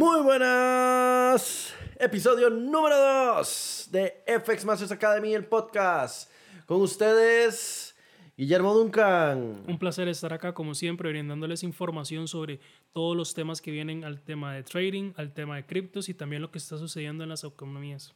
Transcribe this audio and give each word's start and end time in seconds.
Muy 0.00 0.22
buenas. 0.22 1.74
Episodio 1.98 2.48
número 2.48 2.96
2 3.36 3.88
de 3.92 4.24
FX 4.42 4.64
Masters 4.64 4.92
Academy, 4.92 5.34
el 5.34 5.44
podcast. 5.44 6.30
Con 6.64 6.80
ustedes, 6.80 7.94
Guillermo 8.34 8.72
Duncan. 8.72 9.62
Un 9.68 9.78
placer 9.78 10.08
estar 10.08 10.32
acá, 10.32 10.54
como 10.54 10.74
siempre, 10.74 11.10
brindándoles 11.10 11.62
información 11.64 12.28
sobre 12.28 12.60
todos 12.94 13.14
los 13.14 13.34
temas 13.34 13.60
que 13.60 13.72
vienen 13.72 14.02
al 14.04 14.22
tema 14.22 14.54
de 14.54 14.62
trading, 14.62 15.12
al 15.16 15.34
tema 15.34 15.56
de 15.56 15.66
criptos 15.66 16.08
y 16.08 16.14
también 16.14 16.40
lo 16.40 16.50
que 16.50 16.56
está 16.56 16.78
sucediendo 16.78 17.22
en 17.22 17.28
las 17.28 17.44
economías. 17.44 18.14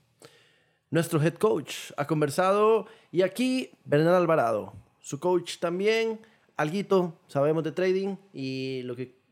Nuestro 0.89 1.23
head 1.23 1.35
coach 1.35 1.93
ha 1.99 2.07
conversado 2.07 2.87
y 3.13 3.21
aquí 3.21 3.73
Bernal 3.85 4.15
Alvarado, 4.15 4.73
su 5.01 5.21
coach 5.21 5.59
también, 5.59 6.19
alguito, 6.57 7.21
sabemos 7.27 7.63
de 7.63 7.73
trading 7.73 8.17
y 8.33 8.81
lo 8.85 8.97
que 8.97 9.23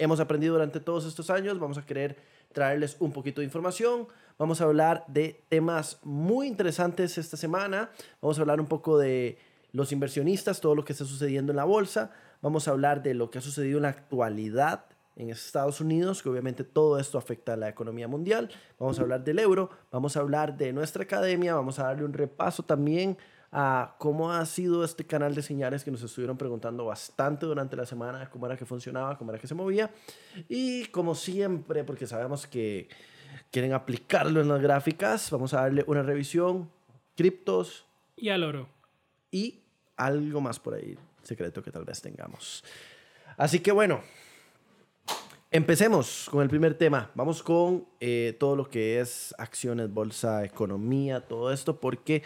hemos 0.00 0.18
aprendido 0.18 0.54
durante 0.54 0.80
todos 0.80 1.04
estos 1.04 1.30
años. 1.30 1.58
Vamos 1.58 1.78
a 1.78 1.84
querer 1.84 2.16
traerles 2.52 2.96
un 3.00 3.12
poquito 3.12 3.42
de 3.42 3.44
información. 3.44 4.08
Vamos 4.38 4.60
a 4.60 4.64
hablar 4.64 5.04
de 5.06 5.44
temas 5.48 6.00
muy 6.02 6.46
interesantes 6.46 7.18
esta 7.18 7.36
semana. 7.36 7.90
Vamos 8.22 8.38
a 8.38 8.40
hablar 8.40 8.60
un 8.60 8.66
poco 8.66 8.98
de 8.98 9.38
los 9.72 9.92
inversionistas, 9.92 10.60
todo 10.60 10.74
lo 10.74 10.84
que 10.84 10.94
está 10.94 11.04
sucediendo 11.04 11.52
en 11.52 11.56
la 11.56 11.64
bolsa. 11.64 12.10
Vamos 12.40 12.66
a 12.66 12.70
hablar 12.70 13.02
de 13.02 13.12
lo 13.12 13.30
que 13.30 13.38
ha 13.38 13.42
sucedido 13.42 13.76
en 13.76 13.82
la 13.82 13.90
actualidad 13.90 14.86
en 15.16 15.28
Estados 15.28 15.82
Unidos, 15.82 16.22
que 16.22 16.30
obviamente 16.30 16.64
todo 16.64 16.98
esto 16.98 17.18
afecta 17.18 17.52
a 17.52 17.56
la 17.56 17.68
economía 17.68 18.08
mundial. 18.08 18.48
Vamos 18.78 18.98
a 18.98 19.02
hablar 19.02 19.22
del 19.22 19.38
euro, 19.38 19.68
vamos 19.92 20.16
a 20.16 20.20
hablar 20.20 20.56
de 20.56 20.72
nuestra 20.72 21.02
academia, 21.02 21.54
vamos 21.54 21.78
a 21.78 21.84
darle 21.84 22.04
un 22.04 22.14
repaso 22.14 22.62
también 22.62 23.18
a 23.52 23.96
cómo 23.98 24.32
ha 24.32 24.46
sido 24.46 24.84
este 24.84 25.04
canal 25.04 25.34
de 25.34 25.42
señales 25.42 25.82
que 25.82 25.90
nos 25.90 26.02
estuvieron 26.02 26.36
preguntando 26.36 26.84
bastante 26.84 27.46
durante 27.46 27.76
la 27.76 27.84
semana, 27.84 28.30
cómo 28.30 28.46
era 28.46 28.56
que 28.56 28.64
funcionaba, 28.64 29.18
cómo 29.18 29.32
era 29.32 29.40
que 29.40 29.48
se 29.48 29.54
movía. 29.54 29.90
Y 30.48 30.86
como 30.86 31.14
siempre, 31.14 31.82
porque 31.82 32.06
sabemos 32.06 32.46
que 32.46 32.88
quieren 33.50 33.72
aplicarlo 33.72 34.40
en 34.40 34.48
las 34.48 34.60
gráficas, 34.60 35.30
vamos 35.30 35.52
a 35.54 35.62
darle 35.62 35.84
una 35.86 36.02
revisión, 36.02 36.70
criptos. 37.16 37.86
Y 38.16 38.28
al 38.28 38.44
oro. 38.44 38.68
Y 39.32 39.60
algo 39.96 40.40
más 40.40 40.60
por 40.60 40.74
ahí, 40.74 40.96
secreto 41.22 41.62
que 41.62 41.72
tal 41.72 41.84
vez 41.84 42.00
tengamos. 42.00 42.62
Así 43.36 43.58
que 43.58 43.72
bueno, 43.72 44.00
empecemos 45.50 46.28
con 46.30 46.42
el 46.42 46.48
primer 46.48 46.74
tema. 46.74 47.10
Vamos 47.14 47.42
con 47.42 47.86
eh, 47.98 48.36
todo 48.38 48.54
lo 48.54 48.68
que 48.68 49.00
es 49.00 49.34
acciones, 49.38 49.92
bolsa, 49.92 50.44
economía, 50.44 51.20
todo 51.20 51.52
esto, 51.52 51.80
porque 51.80 52.22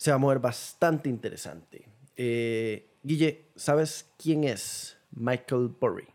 se 0.00 0.10
va 0.10 0.14
a 0.14 0.18
mover 0.18 0.38
bastante 0.38 1.10
interesante. 1.10 1.86
Eh, 2.16 2.96
Guille, 3.02 3.50
¿sabes 3.54 4.10
quién 4.16 4.44
es 4.44 4.96
Michael 5.10 5.68
Burry? 5.78 6.06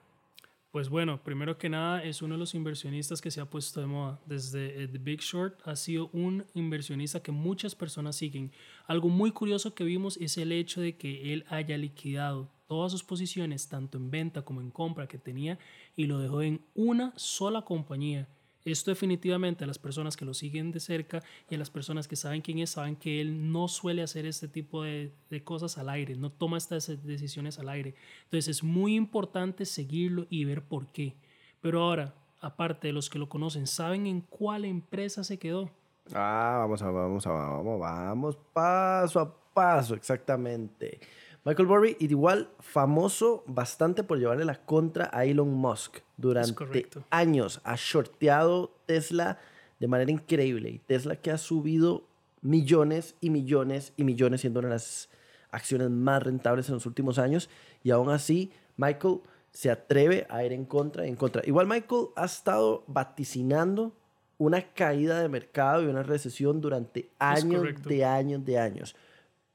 Pues 0.72 0.90
bueno, 0.90 1.24
primero 1.24 1.60
que 1.60 1.70
nada 1.70 2.04
es 2.04 2.24
uno 2.24 2.34
de 2.34 2.40
los 2.40 2.56
inversionistas 2.56 3.22
que 3.22 3.30
se 3.30 3.42
ha 3.42 3.46
puesto 3.46 3.82
de 3.82 3.86
moda. 3.86 4.20
Desde 4.26 4.84
eh, 4.84 4.88
The 4.88 4.98
Big 4.98 5.22
Short 5.22 5.60
ha 5.68 5.76
sido 5.76 6.10
un 6.14 6.46
inversionista 6.56 7.22
que 7.22 7.32
muchas 7.32 7.76
personas 7.76 8.16
siguen. 8.16 8.52
Algo 8.88 9.08
muy 9.08 9.30
curioso 9.30 9.76
que 9.76 9.84
vimos 9.84 10.18
es 10.18 10.40
el 10.40 10.52
hecho 10.52 10.82
de 10.82 10.98
que 10.98 11.32
él 11.32 11.46
haya 11.50 11.78
liquidado 11.78 12.50
todas 12.66 12.92
sus 12.92 13.04
posiciones, 13.04 13.70
tanto 13.70 14.00
en 14.00 14.10
venta 14.10 14.42
como 14.42 14.62
en 14.62 14.72
compra 14.72 15.08
que 15.08 15.20
tenía, 15.20 15.60
y 15.96 16.08
lo 16.08 16.18
dejó 16.18 16.42
en 16.42 16.66
una 16.74 17.14
sola 17.18 17.62
compañía. 17.62 18.28
Esto 18.66 18.90
definitivamente 18.90 19.64
a 19.64 19.68
las 19.68 19.78
personas 19.78 20.18
que 20.18 20.26
lo 20.26 20.34
siguen 20.34 20.72
de 20.72 20.80
cerca 20.80 21.22
y 21.50 21.56
a 21.56 21.58
las 21.60 21.70
personas 21.70 22.08
que 22.08 22.16
saben 22.16 22.42
quién 22.42 22.58
es, 22.58 22.72
saben 22.72 22.96
que 22.96 23.22
él 23.22 23.52
no 23.52 23.68
suele 23.68 24.02
hacer 24.02 24.26
este 24.26 24.48
tipo 24.48 24.82
de, 24.82 25.12
cosas 25.44 25.78
al 25.78 25.90
aire, 25.90 26.16
no 26.16 26.32
toma 26.32 26.58
estas 26.58 27.06
decisiones 27.06 27.60
al 27.60 27.70
aire. 27.70 27.94
Entonces 28.24 28.58
es 28.58 28.64
muy 28.64 28.96
importante 28.96 29.66
seguirlo 29.66 30.26
y 30.32 30.46
ver 30.46 30.64
por 30.64 30.88
qué. 30.88 31.16
Pero 31.62 31.84
ahora, 31.84 32.16
aparte 32.42 32.88
de 32.88 32.94
los 32.94 33.10
que 33.10 33.20
lo 33.20 33.30
conocen, 33.30 33.68
¿saben 33.68 34.08
en 34.08 34.22
cuál 34.22 34.66
empresa 34.66 35.24
se 35.24 35.38
quedó? 35.38 35.70
Ah, 36.14 36.58
vamos 36.62 36.82
vamos 36.82 37.26
vamos, 37.26 37.80
vamos 37.80 38.38
paso 38.52 39.20
a 39.20 39.46
paso, 39.54 39.94
exactamente. 39.94 41.00
Michael 41.46 41.68
Burry, 41.68 41.96
igual 42.00 42.50
famoso 42.60 43.44
bastante 43.46 44.04
por 44.04 44.18
llevarle 44.18 44.46
la 44.46 44.66
contra 44.66 45.12
a 45.14 45.26
Elon 45.26 45.54
Musk. 45.54 46.00
Durante 46.18 46.88
años 47.12 47.62
ha 47.64 47.76
shorteado 47.78 48.72
Tesla 48.88 49.38
de 49.80 49.88
manera 49.88 50.10
increíble. 50.10 50.72
Y 50.72 50.80
Tesla 50.80 51.18
que 51.18 51.30
ha 51.30 51.38
subido 51.38 52.04
millones 52.42 53.14
y 53.22 53.30
millones 53.30 53.94
y 53.96 54.06
millones, 54.06 54.42
siendo 54.42 54.60
una 54.60 54.70
de 54.70 54.76
las 54.76 55.08
acciones 55.52 55.92
más 55.92 56.24
rentables 56.24 56.68
en 56.70 56.76
los 56.76 56.88
últimos 56.88 57.20
años. 57.20 57.48
Y 57.84 57.92
aún 57.92 58.10
así, 58.10 58.52
Michael 58.76 59.20
se 59.52 59.70
atreve 59.70 60.26
a 60.32 60.44
ir 60.44 60.52
en 60.52 60.66
contra 60.66 61.06
y 61.06 61.10
en 61.10 61.16
contra. 61.16 61.44
Igual 61.46 61.68
Michael 61.68 62.08
ha 62.16 62.26
estado 62.26 62.84
vaticinando 62.88 63.94
una 64.40 64.64
caída 64.74 65.22
de 65.22 65.30
mercado 65.30 65.84
y 65.84 65.86
una 65.86 66.02
recesión 66.02 66.60
durante 66.60 67.12
años 67.20 67.68
de 67.84 68.04
años 68.04 68.44
de 68.44 68.58
años. 68.58 68.96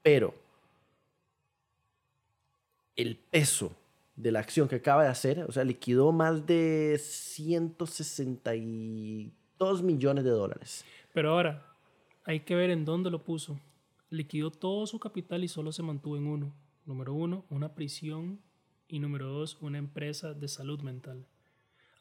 Pero 0.01 0.33
el 3.01 3.17
peso 3.17 3.75
de 4.15 4.31
la 4.31 4.39
acción 4.39 4.67
que 4.67 4.75
acaba 4.75 5.03
de 5.03 5.09
hacer, 5.09 5.45
o 5.47 5.51
sea, 5.51 5.63
liquidó 5.63 6.11
más 6.11 6.45
de 6.45 6.99
162 6.99 9.83
millones 9.83 10.23
de 10.23 10.29
dólares. 10.29 10.85
Pero 11.13 11.31
ahora, 11.31 11.65
hay 12.23 12.41
que 12.41 12.55
ver 12.55 12.69
en 12.69 12.85
dónde 12.85 13.09
lo 13.09 13.23
puso. 13.23 13.59
Liquidó 14.09 14.51
todo 14.51 14.85
su 14.85 14.99
capital 14.99 15.43
y 15.43 15.47
solo 15.47 15.71
se 15.71 15.83
mantuvo 15.83 16.17
en 16.17 16.27
uno. 16.27 16.53
Número 16.85 17.13
uno, 17.13 17.45
una 17.49 17.73
prisión 17.73 18.41
y 18.87 18.99
número 18.99 19.27
dos, 19.27 19.57
una 19.61 19.77
empresa 19.77 20.33
de 20.33 20.47
salud 20.47 20.81
mental. 20.81 21.25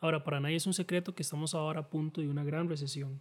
Ahora, 0.00 0.24
para 0.24 0.40
nadie 0.40 0.56
es 0.56 0.66
un 0.66 0.74
secreto 0.74 1.14
que 1.14 1.22
estamos 1.22 1.54
ahora 1.54 1.80
a 1.80 1.90
punto 1.90 2.20
de 2.20 2.28
una 2.28 2.44
gran 2.44 2.68
recesión. 2.68 3.20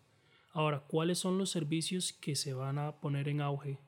Ahora, 0.51 0.83
¿cuáles 0.87 1.19
son 1.19 1.37
los 1.37 1.51
servicios 1.51 2.13
que 2.13 2.35
se 2.35 2.53
van 2.53 2.79
a 2.79 2.99
poner 2.99 3.29
en 3.29 3.41
auge 3.41 3.79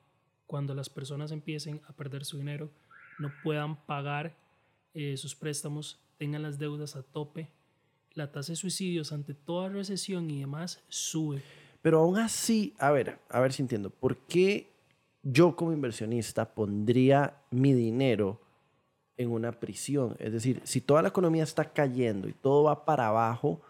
cuando 0.46 0.74
las 0.74 0.88
personas 0.88 1.32
empiecen 1.32 1.80
a 1.88 1.92
perder 1.94 2.24
su 2.24 2.38
dinero 2.38 2.70
no 3.18 3.32
puedan 3.42 3.76
pagar 3.86 4.36
eh, 4.94 5.16
sus 5.16 5.34
préstamos, 5.34 6.00
tengan 6.18 6.42
las 6.42 6.58
deudas 6.58 6.96
a 6.96 7.02
tope, 7.02 7.48
la 8.14 8.30
tasa 8.30 8.52
de 8.52 8.56
suicidios 8.56 9.12
ante 9.12 9.34
toda 9.34 9.68
recesión 9.68 10.30
y 10.30 10.40
demás 10.40 10.82
sube. 10.88 11.42
Pero 11.80 12.00
aún 12.00 12.18
así, 12.18 12.74
a 12.78 12.90
ver, 12.90 13.18
a 13.28 13.40
ver 13.40 13.52
si 13.52 13.62
entiendo, 13.62 13.90
¿por 13.90 14.16
qué 14.18 14.70
yo 15.22 15.56
como 15.56 15.72
inversionista 15.72 16.54
pondría 16.54 17.36
mi 17.50 17.72
dinero 17.72 18.40
en 19.16 19.30
una 19.30 19.52
prisión? 19.52 20.16
Es 20.18 20.32
decir, 20.32 20.60
si 20.64 20.80
toda 20.80 21.02
la 21.02 21.08
economía 21.08 21.42
está 21.42 21.72
cayendo 21.72 22.28
y 22.28 22.32
todo 22.32 22.64
va 22.64 22.84
para 22.84 23.08
abajo, 23.08 23.60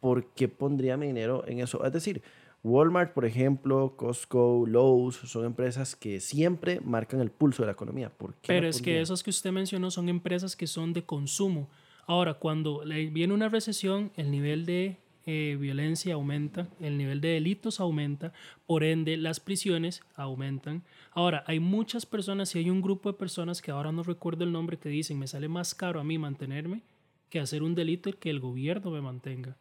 ¿por 0.00 0.26
qué 0.32 0.48
pondría 0.48 0.96
mi 0.96 1.06
dinero 1.06 1.44
en 1.46 1.60
eso? 1.60 1.84
Es 1.84 1.92
decir, 1.92 2.22
Walmart, 2.68 3.12
por 3.12 3.24
ejemplo, 3.24 3.94
Costco, 3.96 4.64
Lowe's, 4.66 5.16
son 5.16 5.44
empresas 5.44 5.96
que 5.96 6.20
siempre 6.20 6.80
marcan 6.80 7.20
el 7.20 7.30
pulso 7.30 7.62
de 7.62 7.66
la 7.66 7.72
economía. 7.72 8.12
Pero 8.46 8.68
es 8.68 8.82
que 8.82 9.00
esas 9.00 9.22
que 9.22 9.30
usted 9.30 9.50
mencionó 9.50 9.90
son 9.90 10.08
empresas 10.08 10.54
que 10.54 10.66
son 10.66 10.92
de 10.92 11.04
consumo. 11.04 11.68
Ahora, 12.06 12.34
cuando 12.34 12.82
viene 12.84 13.34
una 13.34 13.48
recesión, 13.48 14.12
el 14.16 14.30
nivel 14.30 14.66
de 14.66 14.98
eh, 15.26 15.56
violencia 15.60 16.14
aumenta, 16.14 16.68
el 16.80 16.96
nivel 16.96 17.20
de 17.20 17.28
delitos 17.28 17.80
aumenta, 17.80 18.32
por 18.66 18.84
ende 18.84 19.16
las 19.16 19.40
prisiones 19.40 20.00
aumentan. 20.14 20.84
Ahora, 21.12 21.44
hay 21.46 21.60
muchas 21.60 22.06
personas 22.06 22.54
y 22.54 22.60
hay 22.60 22.70
un 22.70 22.80
grupo 22.80 23.12
de 23.12 23.18
personas 23.18 23.60
que 23.60 23.70
ahora 23.70 23.92
no 23.92 24.02
recuerdo 24.02 24.44
el 24.44 24.52
nombre 24.52 24.78
que 24.78 24.88
dicen, 24.88 25.18
me 25.18 25.26
sale 25.26 25.48
más 25.48 25.74
caro 25.74 26.00
a 26.00 26.04
mí 26.04 26.16
mantenerme 26.16 26.82
que 27.28 27.40
hacer 27.40 27.62
un 27.62 27.74
delito 27.74 28.10
que 28.18 28.30
el 28.30 28.40
gobierno 28.40 28.90
me 28.90 29.02
mantenga. 29.02 29.58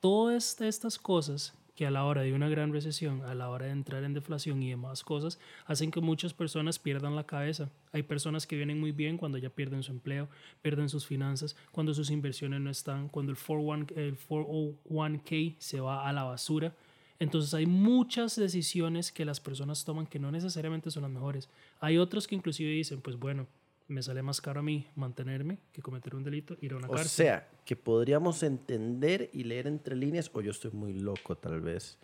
Todas 0.00 0.60
estas 0.60 0.98
cosas 0.98 1.54
que 1.80 1.86
a 1.86 1.90
la 1.90 2.04
hora 2.04 2.20
de 2.20 2.34
una 2.34 2.50
gran 2.50 2.74
recesión, 2.74 3.22
a 3.22 3.34
la 3.34 3.48
hora 3.48 3.64
de 3.64 3.72
entrar 3.72 4.04
en 4.04 4.12
deflación 4.12 4.62
y 4.62 4.68
demás 4.68 5.02
cosas, 5.02 5.38
hacen 5.64 5.90
que 5.90 6.02
muchas 6.02 6.34
personas 6.34 6.78
pierdan 6.78 7.16
la 7.16 7.24
cabeza. 7.24 7.70
Hay 7.92 8.02
personas 8.02 8.46
que 8.46 8.54
vienen 8.54 8.78
muy 8.78 8.92
bien 8.92 9.16
cuando 9.16 9.38
ya 9.38 9.48
pierden 9.48 9.82
su 9.82 9.90
empleo, 9.90 10.28
pierden 10.60 10.90
sus 10.90 11.06
finanzas, 11.06 11.56
cuando 11.72 11.94
sus 11.94 12.10
inversiones 12.10 12.60
no 12.60 12.68
están, 12.68 13.08
cuando 13.08 13.32
el 13.32 13.38
401k 13.38 15.56
se 15.58 15.80
va 15.80 16.06
a 16.06 16.12
la 16.12 16.24
basura. 16.24 16.74
Entonces 17.18 17.54
hay 17.54 17.64
muchas 17.64 18.36
decisiones 18.36 19.10
que 19.10 19.24
las 19.24 19.40
personas 19.40 19.82
toman 19.82 20.06
que 20.06 20.18
no 20.18 20.30
necesariamente 20.30 20.90
son 20.90 21.04
las 21.04 21.10
mejores. 21.10 21.48
Hay 21.80 21.96
otros 21.96 22.28
que 22.28 22.34
inclusive 22.34 22.68
dicen, 22.68 23.00
pues 23.00 23.18
bueno, 23.18 23.46
me 23.90 24.02
sale 24.02 24.22
más 24.22 24.40
caro 24.40 24.60
a 24.60 24.62
mí 24.62 24.86
mantenerme 24.94 25.58
que 25.72 25.82
cometer 25.82 26.14
un 26.14 26.22
delito, 26.22 26.56
ir 26.60 26.72
a 26.72 26.76
una 26.76 26.88
cárcel. 26.88 27.06
O 27.06 27.08
sea, 27.08 27.48
que 27.64 27.76
podríamos 27.76 28.42
entender 28.42 29.30
y 29.32 29.44
leer 29.44 29.66
entre 29.66 29.96
líneas, 29.96 30.30
o 30.32 30.40
yo 30.40 30.50
estoy 30.50 30.70
muy 30.70 30.94
loco 30.94 31.36
tal 31.36 31.60
vez, 31.60 31.98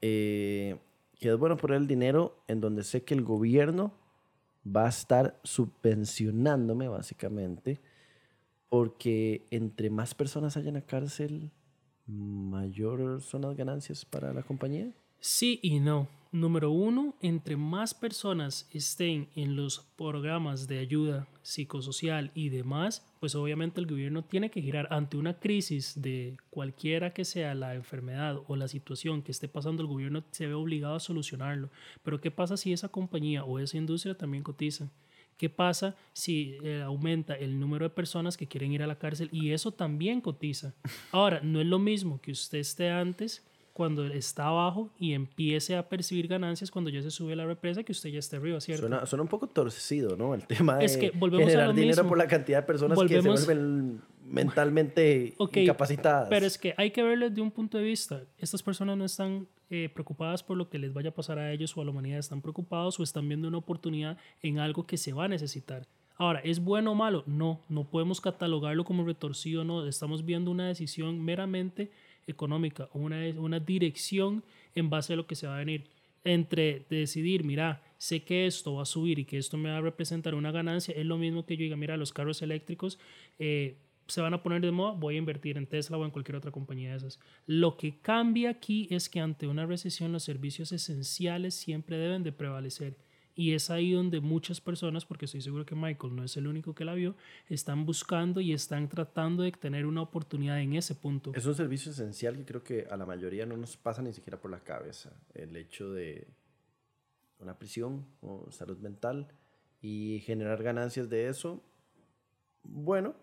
eh, 0.00 0.76
que 1.18 1.30
es 1.30 1.36
bueno 1.36 1.56
poner 1.56 1.78
el 1.78 1.86
dinero 1.86 2.42
en 2.48 2.60
donde 2.60 2.84
sé 2.84 3.04
que 3.04 3.14
el 3.14 3.22
gobierno 3.22 3.92
va 4.66 4.86
a 4.86 4.88
estar 4.88 5.38
subvencionándome 5.44 6.88
básicamente, 6.88 7.80
porque 8.68 9.46
entre 9.50 9.90
más 9.90 10.14
personas 10.14 10.56
haya 10.56 10.68
en 10.68 10.74
la 10.74 10.82
cárcel, 10.82 11.50
mayor 12.06 13.20
son 13.22 13.42
las 13.42 13.56
ganancias 13.56 14.04
para 14.04 14.32
la 14.32 14.42
compañía. 14.42 14.92
Sí 15.20 15.58
y 15.62 15.80
no. 15.80 16.08
Número 16.30 16.70
uno, 16.70 17.14
entre 17.22 17.56
más 17.56 17.94
personas 17.94 18.68
estén 18.74 19.30
en 19.34 19.56
los 19.56 19.80
programas 19.96 20.68
de 20.68 20.78
ayuda 20.78 21.26
psicosocial 21.40 22.30
y 22.34 22.50
demás, 22.50 23.02
pues 23.18 23.34
obviamente 23.34 23.80
el 23.80 23.86
gobierno 23.86 24.22
tiene 24.22 24.50
que 24.50 24.60
girar 24.60 24.88
ante 24.90 25.16
una 25.16 25.40
crisis 25.40 26.02
de 26.02 26.36
cualquiera 26.50 27.14
que 27.14 27.24
sea 27.24 27.54
la 27.54 27.74
enfermedad 27.74 28.42
o 28.46 28.56
la 28.56 28.68
situación 28.68 29.22
que 29.22 29.32
esté 29.32 29.48
pasando, 29.48 29.80
el 29.80 29.88
gobierno 29.88 30.22
se 30.30 30.46
ve 30.46 30.52
obligado 30.52 30.96
a 30.96 31.00
solucionarlo. 31.00 31.70
Pero 32.02 32.20
¿qué 32.20 32.30
pasa 32.30 32.58
si 32.58 32.74
esa 32.74 32.90
compañía 32.90 33.42
o 33.44 33.58
esa 33.58 33.78
industria 33.78 34.14
también 34.14 34.42
cotiza? 34.42 34.90
¿Qué 35.38 35.48
pasa 35.48 35.96
si 36.12 36.58
eh, 36.62 36.82
aumenta 36.82 37.36
el 37.36 37.58
número 37.58 37.84
de 37.84 37.94
personas 37.94 38.36
que 38.36 38.48
quieren 38.48 38.72
ir 38.72 38.82
a 38.82 38.86
la 38.86 38.98
cárcel 38.98 39.30
y 39.32 39.52
eso 39.52 39.72
también 39.72 40.20
cotiza? 40.20 40.74
Ahora, 41.10 41.40
no 41.42 41.58
es 41.58 41.66
lo 41.66 41.78
mismo 41.78 42.20
que 42.20 42.32
usted 42.32 42.58
esté 42.58 42.90
antes 42.90 43.48
cuando 43.78 44.04
está 44.04 44.48
abajo 44.48 44.90
y 44.98 45.12
empiece 45.12 45.76
a 45.76 45.88
percibir 45.88 46.26
ganancias 46.26 46.70
cuando 46.70 46.90
ya 46.90 47.00
se 47.00 47.10
sube 47.12 47.34
la 47.36 47.46
represa 47.46 47.84
que 47.84 47.92
usted 47.92 48.10
ya 48.10 48.18
esté 48.18 48.36
arriba, 48.36 48.60
¿cierto? 48.60 48.88
Suena, 48.88 49.06
suena 49.06 49.22
un 49.22 49.28
poco 49.28 49.46
torcido, 49.46 50.16
¿no? 50.16 50.34
El 50.34 50.46
tema 50.46 50.82
Es 50.82 50.94
de 50.94 51.00
que 51.12 51.16
volvemos 51.16 51.46
a 51.46 51.50
generar 51.50 51.68
lo 51.68 51.72
dinero 51.74 51.96
mismo. 52.02 52.08
por 52.08 52.18
la 52.18 52.26
cantidad 52.26 52.58
de 52.58 52.66
personas 52.66 52.98
que 52.98 53.08
se 53.08 53.20
Volvemos- 53.20 53.44
vuelven 53.46 54.00
mentalmente 54.30 55.34
incapacitadas. 55.54 56.28
Pero 56.28 56.44
es 56.46 56.58
que 56.58 56.74
hay 56.76 56.90
que 56.90 57.02
verlo 57.02 57.28
desde 57.30 57.40
un 57.40 57.50
punto 57.50 57.78
de 57.78 57.84
vista. 57.84 58.22
Estas 58.38 58.62
personas 58.62 58.96
no 58.98 59.04
están 59.04 59.46
eh, 59.70 59.88
preocupadas 59.92 60.42
por 60.42 60.56
lo 60.56 60.68
que 60.68 60.78
les 60.78 60.92
vaya 60.92 61.10
a 61.10 61.14
pasar 61.14 61.38
a 61.38 61.52
ellos 61.52 61.76
o 61.76 61.80
a 61.80 61.84
la 61.84 61.90
humanidad, 61.90 62.18
están 62.18 62.40
preocupados 62.42 62.98
o 62.98 63.02
están 63.02 63.28
viendo 63.28 63.48
una 63.48 63.58
oportunidad 63.58 64.18
en 64.42 64.58
algo 64.58 64.86
que 64.86 64.96
se 64.96 65.12
va 65.12 65.26
a 65.26 65.28
necesitar. 65.28 65.86
Ahora, 66.16 66.40
¿es 66.40 66.58
bueno 66.58 66.92
o 66.92 66.94
malo? 66.96 67.22
No, 67.26 67.60
no 67.68 67.84
podemos 67.84 68.20
catalogarlo 68.20 68.84
como 68.84 69.04
retorcido, 69.04 69.62
no. 69.62 69.86
Estamos 69.86 70.24
viendo 70.24 70.50
una 70.50 70.66
decisión 70.66 71.24
meramente 71.24 71.92
económica 72.28 72.88
una, 72.92 73.18
una 73.36 73.60
dirección 73.60 74.44
en 74.74 74.90
base 74.90 75.14
a 75.14 75.16
lo 75.16 75.26
que 75.26 75.34
se 75.34 75.46
va 75.46 75.56
a 75.56 75.58
venir. 75.58 75.84
Entre 76.24 76.84
decidir, 76.90 77.44
mira, 77.44 77.82
sé 77.96 78.22
que 78.24 78.46
esto 78.46 78.74
va 78.74 78.82
a 78.82 78.86
subir 78.86 79.18
y 79.18 79.24
que 79.24 79.38
esto 79.38 79.56
me 79.56 79.70
va 79.70 79.78
a 79.78 79.80
representar 79.80 80.34
una 80.34 80.52
ganancia, 80.52 80.94
es 80.94 81.06
lo 81.06 81.16
mismo 81.16 81.46
que 81.46 81.56
yo 81.56 81.62
diga, 81.62 81.76
mira, 81.76 81.96
los 81.96 82.12
carros 82.12 82.42
eléctricos 82.42 82.98
eh, 83.38 83.78
se 84.08 84.20
van 84.22 84.34
a 84.34 84.42
poner 84.42 84.62
de 84.62 84.72
moda, 84.72 84.92
voy 84.92 85.16
a 85.16 85.18
invertir 85.18 85.58
en 85.58 85.66
Tesla 85.66 85.98
o 85.98 86.04
en 86.04 86.10
cualquier 86.10 86.36
otra 86.36 86.50
compañía 86.50 86.90
de 86.90 86.96
esas. 86.96 87.20
Lo 87.46 87.76
que 87.76 88.00
cambia 88.00 88.50
aquí 88.50 88.88
es 88.90 89.08
que 89.08 89.20
ante 89.20 89.46
una 89.46 89.66
recesión 89.66 90.12
los 90.12 90.24
servicios 90.24 90.72
esenciales 90.72 91.54
siempre 91.54 91.98
deben 91.98 92.22
de 92.22 92.32
prevalecer. 92.32 92.96
Y 93.38 93.54
es 93.54 93.70
ahí 93.70 93.92
donde 93.92 94.20
muchas 94.20 94.60
personas, 94.60 95.04
porque 95.06 95.26
estoy 95.26 95.42
seguro 95.42 95.64
que 95.64 95.76
Michael 95.76 96.16
no 96.16 96.24
es 96.24 96.36
el 96.36 96.48
único 96.48 96.74
que 96.74 96.84
la 96.84 96.94
vio, 96.94 97.14
están 97.48 97.86
buscando 97.86 98.40
y 98.40 98.52
están 98.52 98.88
tratando 98.88 99.44
de 99.44 99.52
tener 99.52 99.86
una 99.86 100.02
oportunidad 100.02 100.60
en 100.60 100.74
ese 100.74 100.96
punto. 100.96 101.30
Es 101.36 101.46
un 101.46 101.54
servicio 101.54 101.92
esencial 101.92 102.36
que 102.36 102.44
creo 102.44 102.64
que 102.64 102.88
a 102.90 102.96
la 102.96 103.06
mayoría 103.06 103.46
no 103.46 103.56
nos 103.56 103.76
pasa 103.76 104.02
ni 104.02 104.12
siquiera 104.12 104.40
por 104.40 104.50
la 104.50 104.58
cabeza. 104.58 105.12
El 105.34 105.54
hecho 105.54 105.92
de 105.92 106.26
una 107.38 107.56
prisión 107.56 108.04
o 108.22 108.50
salud 108.50 108.78
mental 108.78 109.28
y 109.80 110.18
generar 110.26 110.60
ganancias 110.64 111.08
de 111.08 111.28
eso, 111.28 111.62
bueno, 112.64 113.14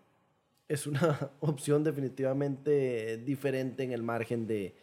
es 0.66 0.86
una 0.86 1.30
opción 1.40 1.84
definitivamente 1.84 3.18
diferente 3.18 3.82
en 3.82 3.92
el 3.92 4.02
margen 4.02 4.46
de 4.46 4.76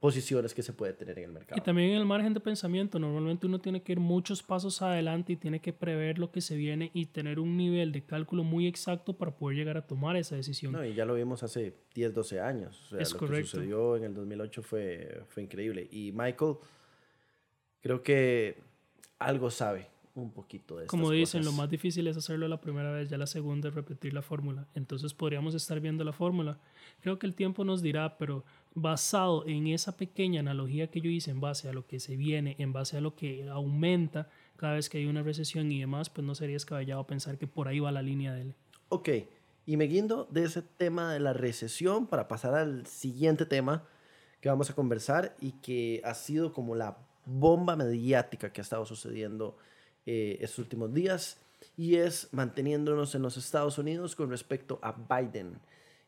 posiciones 0.00 0.52
que 0.54 0.62
se 0.62 0.72
puede 0.72 0.92
tener 0.92 1.18
en 1.18 1.24
el 1.24 1.32
mercado. 1.32 1.60
Y 1.60 1.64
también 1.64 1.90
en 1.90 1.96
el 1.96 2.04
margen 2.04 2.34
de 2.34 2.40
pensamiento, 2.40 2.98
normalmente 2.98 3.46
uno 3.46 3.58
tiene 3.60 3.82
que 3.82 3.92
ir 3.92 4.00
muchos 4.00 4.42
pasos 4.42 4.82
adelante 4.82 5.32
y 5.32 5.36
tiene 5.36 5.60
que 5.60 5.72
prever 5.72 6.18
lo 6.18 6.30
que 6.30 6.40
se 6.40 6.56
viene 6.56 6.90
y 6.92 7.06
tener 7.06 7.38
un 7.40 7.56
nivel 7.56 7.92
de 7.92 8.04
cálculo 8.04 8.44
muy 8.44 8.66
exacto 8.66 9.14
para 9.16 9.30
poder 9.36 9.56
llegar 9.56 9.76
a 9.76 9.86
tomar 9.86 10.16
esa 10.16 10.36
decisión. 10.36 10.72
No, 10.72 10.84
y 10.84 10.94
ya 10.94 11.04
lo 11.04 11.14
vimos 11.14 11.42
hace 11.42 11.74
10, 11.94 12.14
12 12.14 12.40
años. 12.40 12.80
O 12.86 12.88
sea, 12.90 12.98
Es 13.00 13.12
lo 13.12 13.18
correcto. 13.18 13.42
que 13.42 13.48
sucedió 13.48 13.96
en 13.96 14.04
el 14.04 14.14
2008 14.14 14.62
fue, 14.62 15.22
fue 15.28 15.42
increíble. 15.42 15.88
Y 15.90 16.12
Michael, 16.12 16.56
creo 17.80 18.02
que 18.02 18.58
algo 19.18 19.50
sabe 19.50 19.88
un 20.14 20.30
poquito 20.32 20.76
de 20.76 20.84
estas 20.84 20.90
Como 20.90 21.10
dicen, 21.10 21.40
lo 21.42 21.46
cosas. 21.46 21.58
más 21.58 21.70
difícil 21.70 22.06
es 22.06 22.16
hacerlo 22.16 22.48
la 22.48 22.60
primera 22.60 22.90
vez, 22.90 23.10
ya 23.10 23.18
la 23.18 23.26
segunda 23.26 23.68
es 23.68 23.74
repetir 23.74 24.14
la 24.14 24.22
fórmula. 24.22 24.66
Entonces 24.74 25.12
podríamos 25.14 25.54
estar 25.54 25.78
viendo 25.80 26.04
la 26.04 26.12
fórmula. 26.12 26.58
Creo 27.00 27.18
que 27.18 27.26
el 27.26 27.34
tiempo 27.34 27.64
nos 27.64 27.82
dirá, 27.82 28.16
pero 28.16 28.44
basado 28.76 29.46
en 29.46 29.66
esa 29.68 29.96
pequeña 29.96 30.40
analogía 30.40 30.90
que 30.90 31.00
yo 31.00 31.08
hice, 31.08 31.30
en 31.30 31.40
base 31.40 31.68
a 31.68 31.72
lo 31.72 31.86
que 31.86 31.98
se 31.98 32.14
viene, 32.14 32.56
en 32.58 32.74
base 32.74 32.98
a 32.98 33.00
lo 33.00 33.16
que 33.16 33.48
aumenta 33.48 34.28
cada 34.56 34.74
vez 34.74 34.90
que 34.90 34.98
hay 34.98 35.06
una 35.06 35.22
recesión 35.22 35.72
y 35.72 35.80
demás, 35.80 36.10
pues 36.10 36.26
no 36.26 36.34
sería 36.34 36.56
descabellado 36.56 37.06
pensar 37.06 37.38
que 37.38 37.46
por 37.46 37.68
ahí 37.68 37.80
va 37.80 37.90
la 37.90 38.02
línea 38.02 38.34
de 38.34 38.42
él. 38.42 38.54
Ok, 38.90 39.08
y 39.64 39.78
me 39.78 39.86
guindo 39.86 40.28
de 40.30 40.44
ese 40.44 40.60
tema 40.60 41.14
de 41.14 41.20
la 41.20 41.32
recesión 41.32 42.06
para 42.06 42.28
pasar 42.28 42.54
al 42.54 42.86
siguiente 42.86 43.46
tema 43.46 43.84
que 44.42 44.50
vamos 44.50 44.68
a 44.68 44.74
conversar 44.74 45.34
y 45.40 45.52
que 45.52 46.02
ha 46.04 46.12
sido 46.12 46.52
como 46.52 46.74
la 46.74 46.98
bomba 47.24 47.76
mediática 47.76 48.52
que 48.52 48.60
ha 48.60 48.62
estado 48.62 48.84
sucediendo 48.84 49.56
eh, 50.04 50.36
estos 50.40 50.58
últimos 50.58 50.92
días 50.92 51.40
y 51.78 51.96
es 51.96 52.28
manteniéndonos 52.32 53.14
en 53.14 53.22
los 53.22 53.38
Estados 53.38 53.78
Unidos 53.78 54.14
con 54.14 54.28
respecto 54.28 54.78
a 54.82 54.92
Biden 54.92 55.58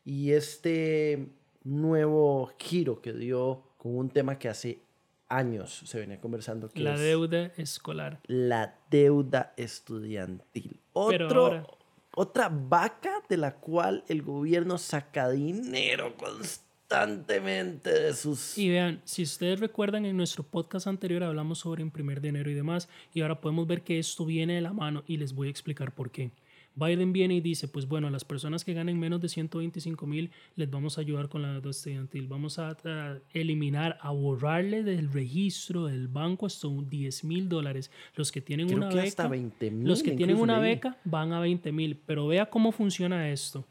y 0.04 0.32
este 0.32 1.28
nuevo 1.64 2.52
giro 2.58 3.00
que 3.00 3.12
dio 3.12 3.62
con 3.76 3.96
un 3.96 4.10
tema 4.10 4.38
que 4.38 4.48
hace 4.48 4.80
años 5.28 5.82
se 5.84 6.00
venía 6.00 6.20
conversando 6.20 6.68
que 6.70 6.80
La 6.80 6.94
es 6.94 7.00
deuda 7.00 7.52
escolar. 7.56 8.20
la 8.26 8.78
deuda 8.90 9.52
estudiantil. 9.56 10.80
Otro, 10.94 11.28
ahora- 11.46 11.66
otra 12.14 12.48
vaca 12.48 13.22
de 13.28 13.36
la 13.36 13.54
cual 13.56 14.04
el 14.08 14.22
gobierno 14.22 14.78
saca 14.78 15.28
dinero 15.30 16.16
constantemente 16.16 17.90
de 17.90 18.14
sus... 18.14 18.56
Y 18.56 18.70
vean, 18.70 19.02
si 19.04 19.22
ustedes 19.22 19.60
recuerdan 19.60 20.06
en 20.06 20.16
nuestro 20.16 20.42
podcast 20.42 20.86
anterior 20.86 21.22
hablamos 21.22 21.58
sobre 21.58 21.82
imprimir 21.82 22.20
dinero 22.20 22.50
y 22.50 22.54
demás, 22.54 22.88
y 23.12 23.20
ahora 23.20 23.40
podemos 23.40 23.66
ver 23.66 23.82
que 23.82 23.98
esto 23.98 24.24
viene 24.24 24.54
de 24.54 24.60
la 24.62 24.72
mano 24.72 25.04
y 25.06 25.18
les 25.18 25.34
voy 25.34 25.48
a 25.48 25.50
explicar 25.50 25.94
por 25.94 26.10
qué. 26.10 26.30
Biden 26.78 27.12
viene 27.12 27.34
y 27.34 27.40
dice, 27.40 27.68
pues 27.68 27.86
bueno, 27.88 28.06
a 28.06 28.10
las 28.10 28.24
personas 28.24 28.64
que 28.64 28.74
ganen 28.74 28.98
menos 28.98 29.20
de 29.20 29.28
125 29.28 30.06
mil 30.06 30.30
les 30.56 30.70
vamos 30.70 30.98
a 30.98 31.00
ayudar 31.00 31.28
con 31.28 31.42
la 31.42 31.52
deuda 31.52 31.70
estudiantil, 31.70 32.26
vamos 32.28 32.58
a, 32.58 32.76
a 32.84 33.18
eliminar, 33.32 33.98
a 34.00 34.10
borrarle 34.10 34.82
del 34.82 35.12
registro 35.12 35.86
del 35.86 36.08
banco 36.08 36.46
hasta 36.46 36.68
un 36.68 36.88
10 36.88 37.24
mil 37.24 37.48
dólares. 37.48 37.90
Los 38.14 38.30
que 38.30 38.40
tienen 38.40 38.66
Creo 38.66 38.78
una 38.78 38.88
que 38.88 38.96
beca, 38.96 39.08
hasta 39.08 39.28
20 39.28 39.70
mil. 39.70 39.88
los 39.88 40.02
que 40.02 40.12
tienen 40.12 40.36
una 40.36 40.58
beca 40.58 40.96
van 41.04 41.32
a 41.32 41.40
20 41.40 41.72
mil, 41.72 41.96
pero 41.96 42.26
vea 42.26 42.46
cómo 42.46 42.72
funciona 42.72 43.30
esto. 43.30 43.66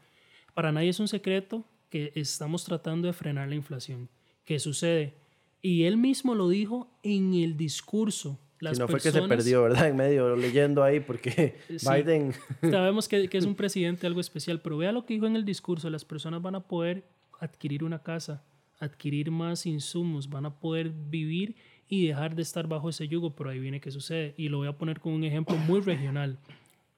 Para 0.54 0.72
nadie 0.72 0.90
es 0.90 1.00
un 1.00 1.08
secreto 1.08 1.64
que 1.90 2.12
estamos 2.14 2.64
tratando 2.64 3.06
de 3.06 3.12
frenar 3.12 3.48
la 3.48 3.54
inflación. 3.54 4.08
¿Qué 4.44 4.58
sucede? 4.58 5.14
Y 5.62 5.84
él 5.84 5.96
mismo 5.96 6.34
lo 6.34 6.48
dijo 6.48 6.90
en 7.02 7.34
el 7.34 7.56
discurso. 7.56 8.38
Las 8.60 8.76
Si 8.76 8.80
no 8.80 8.88
fue 8.88 8.96
que 8.96 9.02
se 9.02 9.12
personas- 9.12 9.28
perdió, 9.36 9.62
¿verdad? 9.62 9.86
En 9.88 9.96
medio, 9.96 10.34
leyendo 10.36 10.82
ahí, 10.82 11.00
porque 11.00 11.56
Sí. 11.78 11.86
Biden... 11.88 12.32
Sabemos 12.62 13.06
que, 13.08 13.28
que 13.28 13.38
es 13.38 13.44
un 13.44 13.54
presidente 13.54 14.06
algo 14.06 14.20
especial, 14.20 14.60
pero 14.60 14.76
vea 14.78 14.92
lo 14.92 15.04
que 15.06 15.14
dijo 15.14 15.26
en 15.26 15.36
el 15.36 15.44
discurso. 15.44 15.88
Las 15.90 16.04
personas 16.04 16.42
van 16.42 16.54
a 16.56 16.60
poder 16.60 17.04
adquirir 17.40 17.84
una 17.84 18.02
casa, 18.02 18.42
adquirir 18.80 19.30
más 19.30 19.64
insumos, 19.66 20.28
van 20.28 20.46
a 20.46 20.58
poder 20.58 20.90
vivir 20.90 21.54
y 21.88 22.06
dejar 22.08 22.34
de 22.34 22.42
estar 22.42 22.66
bajo 22.66 22.88
ese 22.90 23.08
yugo, 23.08 23.34
pero 23.34 23.50
ahí 23.50 23.58
viene 23.60 23.80
qué 23.80 23.90
sucede. 23.90 24.34
Y 24.36 24.48
lo 24.48 24.58
voy 24.58 24.68
a 24.68 24.72
poner 24.76 25.00
con 25.00 25.12
un 25.12 25.24
ejemplo 25.24 25.56
muy 25.56 25.80
regional. 25.80 26.38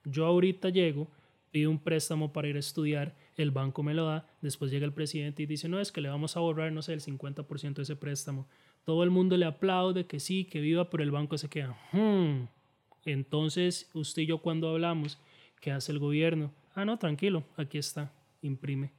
Yo 0.03 0.25
ahorita 0.25 0.69
llego, 0.69 1.07
pido 1.51 1.69
un 1.69 1.79
préstamo 1.79 2.33
para 2.33 2.47
ir 2.47 2.55
a 2.55 2.59
estudiar, 2.59 3.15
el 3.37 3.51
banco 3.51 3.83
me 3.83 3.93
lo 3.93 4.05
da, 4.05 4.27
después 4.41 4.71
llega 4.71 4.85
el 4.85 4.93
presidente 4.93 5.43
y 5.43 5.45
dice, 5.45 5.69
no, 5.69 5.79
es 5.79 5.91
que 5.91 6.01
le 6.01 6.09
vamos 6.09 6.35
a 6.35 6.39
borrar, 6.39 6.71
no 6.71 6.81
sé, 6.81 6.93
el 6.93 7.01
50% 7.01 7.73
de 7.75 7.83
ese 7.83 7.95
préstamo. 7.95 8.47
Todo 8.83 9.03
el 9.03 9.09
mundo 9.11 9.37
le 9.37 9.45
aplaude, 9.45 10.05
que 10.05 10.19
sí, 10.19 10.45
que 10.45 10.59
viva, 10.59 10.89
pero 10.89 11.03
el 11.03 11.11
banco 11.11 11.37
se 11.37 11.49
queda. 11.49 11.77
"Hmm". 11.91 12.47
Entonces, 13.05 13.89
usted 13.93 14.23
y 14.23 14.25
yo 14.27 14.39
cuando 14.39 14.69
hablamos, 14.69 15.19
¿qué 15.59 15.71
hace 15.71 15.91
el 15.91 15.99
gobierno? 15.99 16.51
Ah, 16.75 16.85
no, 16.85 16.97
tranquilo, 16.97 17.43
aquí 17.57 17.77
está, 17.77 18.11
imprime. 18.41 18.91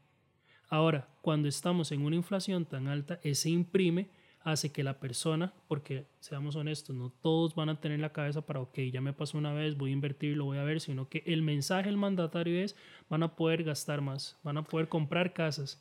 Ahora, 0.69 1.09
cuando 1.21 1.49
estamos 1.49 1.93
en 1.93 2.03
una 2.03 2.17
inflación 2.17 2.65
tan 2.65 2.89
alta, 2.89 3.21
ese 3.23 3.51
imprime 3.51 4.09
hace 4.45 4.73
que 4.73 4.83
la 4.83 4.99
persona, 4.99 5.53
porque 5.69 6.07
seamos 6.19 6.57
honestos, 6.57 6.97
no 6.97 7.11
todos 7.23 7.55
van 7.55 7.69
a 7.69 7.81
tener 7.81 8.01
la 8.01 8.13
cabeza 8.13 8.45
para, 8.45 8.61
ok, 8.61 8.79
ya 8.93 9.01
me 9.01 9.13
pasó 9.13 9.39
una 9.39 9.53
vez, 9.53 9.77
voy 9.77 9.91
a 9.91 9.93
invertir, 9.93 10.37
lo 10.37 10.47
voy 10.47 10.59
a 10.59 10.65
ver, 10.65 10.81
sino 10.81 11.09
que 11.09 11.23
el 11.27 11.43
mensaje 11.43 11.87
del 11.87 11.97
mandatario 11.97 12.61
es, 12.61 12.75
van 13.09 13.23
a 13.23 13.37
poder 13.37 13.63
gastar 13.63 14.01
más, 14.01 14.37
van 14.43 14.57
a 14.59 14.65
poder 14.65 14.89
comprar 14.89 15.33
casas. 15.33 15.81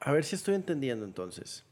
A 0.00 0.12
ver 0.12 0.24
si 0.24 0.36
estoy 0.36 0.54
entendiendo 0.54 1.04
entonces. 1.06 1.64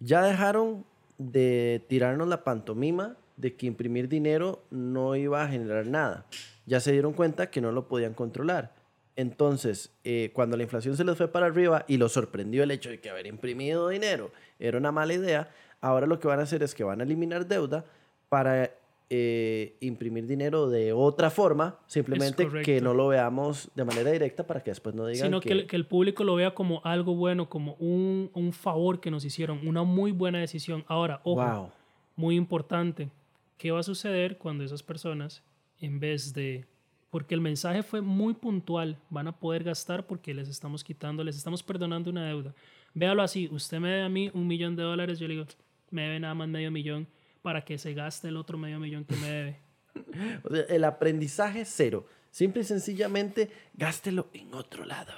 Ya 0.00 0.22
dejaron 0.22 0.84
de 1.18 1.84
tirarnos 1.88 2.28
la 2.28 2.44
pantomima 2.44 3.16
de 3.36 3.54
que 3.54 3.66
imprimir 3.66 4.08
dinero 4.08 4.62
no 4.70 5.16
iba 5.16 5.42
a 5.42 5.48
generar 5.48 5.86
nada. 5.86 6.26
Ya 6.66 6.80
se 6.80 6.92
dieron 6.92 7.12
cuenta 7.12 7.50
que 7.50 7.60
no 7.60 7.72
lo 7.72 7.88
podían 7.88 8.14
controlar. 8.14 8.74
Entonces, 9.16 9.90
eh, 10.04 10.30
cuando 10.32 10.56
la 10.56 10.62
inflación 10.62 10.96
se 10.96 11.04
les 11.04 11.16
fue 11.16 11.28
para 11.28 11.46
arriba 11.46 11.84
y 11.88 11.96
los 11.96 12.12
sorprendió 12.12 12.62
el 12.62 12.70
hecho 12.70 12.90
de 12.90 13.00
que 13.00 13.10
haber 13.10 13.26
imprimido 13.26 13.88
dinero 13.88 14.30
era 14.60 14.78
una 14.78 14.92
mala 14.92 15.14
idea, 15.14 15.50
ahora 15.80 16.06
lo 16.06 16.20
que 16.20 16.28
van 16.28 16.38
a 16.38 16.44
hacer 16.44 16.62
es 16.62 16.74
que 16.74 16.84
van 16.84 17.00
a 17.00 17.04
eliminar 17.04 17.46
deuda 17.46 17.84
para 18.28 18.70
eh, 19.10 19.76
imprimir 19.80 20.26
dinero 20.26 20.68
de 20.68 20.92
otra 20.92 21.30
forma, 21.30 21.78
simplemente 21.86 22.46
que 22.62 22.80
no 22.80 22.92
lo 22.92 23.08
veamos 23.08 23.70
de 23.74 23.84
manera 23.84 24.10
directa 24.10 24.46
para 24.46 24.62
que 24.62 24.70
después 24.70 24.94
no 24.94 25.06
digan 25.06 25.28
sino 25.28 25.40
que... 25.40 25.48
que, 25.48 25.54
el- 25.54 25.66
que 25.66 25.76
el 25.76 25.86
público 25.86 26.24
lo 26.24 26.34
vea 26.34 26.52
como 26.54 26.82
algo 26.84 27.14
bueno, 27.14 27.48
como 27.48 27.74
un, 27.78 28.30
un 28.34 28.52
favor 28.52 29.00
que 29.00 29.10
nos 29.10 29.24
hicieron, 29.24 29.66
una 29.66 29.82
muy 29.82 30.12
buena 30.12 30.38
decisión. 30.40 30.84
Ahora, 30.88 31.20
ojo, 31.24 31.42
wow. 31.42 31.70
muy 32.16 32.36
importante, 32.36 33.08
¿qué 33.56 33.70
va 33.70 33.80
a 33.80 33.82
suceder 33.82 34.36
cuando 34.36 34.62
esas 34.64 34.82
personas, 34.82 35.42
en 35.80 36.00
vez 36.00 36.34
de 36.34 36.66
porque 37.10 37.34
el 37.34 37.40
mensaje 37.40 37.82
fue 37.82 38.02
muy 38.02 38.34
puntual. 38.34 38.98
Van 39.08 39.28
a 39.28 39.32
poder 39.32 39.64
gastar 39.64 40.06
porque 40.06 40.34
les 40.34 40.46
estamos 40.46 40.84
quitando, 40.84 41.24
les 41.24 41.38
estamos 41.38 41.62
perdonando 41.62 42.10
una 42.10 42.26
deuda. 42.26 42.54
Véalo 42.92 43.22
así, 43.22 43.48
usted 43.50 43.80
me 43.80 43.88
debe 43.88 44.02
a 44.02 44.08
mí 44.10 44.30
un 44.34 44.46
millón 44.46 44.76
de 44.76 44.82
dólares, 44.82 45.18
yo 45.18 45.26
le 45.26 45.32
digo, 45.32 45.46
me 45.90 46.02
debe 46.02 46.20
nada 46.20 46.34
más 46.34 46.48
medio 46.48 46.70
millón 46.70 47.06
para 47.42 47.64
que 47.64 47.78
se 47.78 47.94
gaste 47.94 48.28
el 48.28 48.36
otro 48.36 48.58
medio 48.58 48.78
millón 48.80 49.04
que 49.04 49.16
me 49.16 49.30
debe. 49.30 49.60
o 50.44 50.54
sea, 50.54 50.64
el 50.68 50.84
aprendizaje 50.84 51.64
cero. 51.64 52.06
Simple 52.30 52.62
y 52.62 52.64
sencillamente, 52.64 53.50
gástelo 53.74 54.28
en 54.32 54.54
otro 54.54 54.84
lado. 54.84 55.12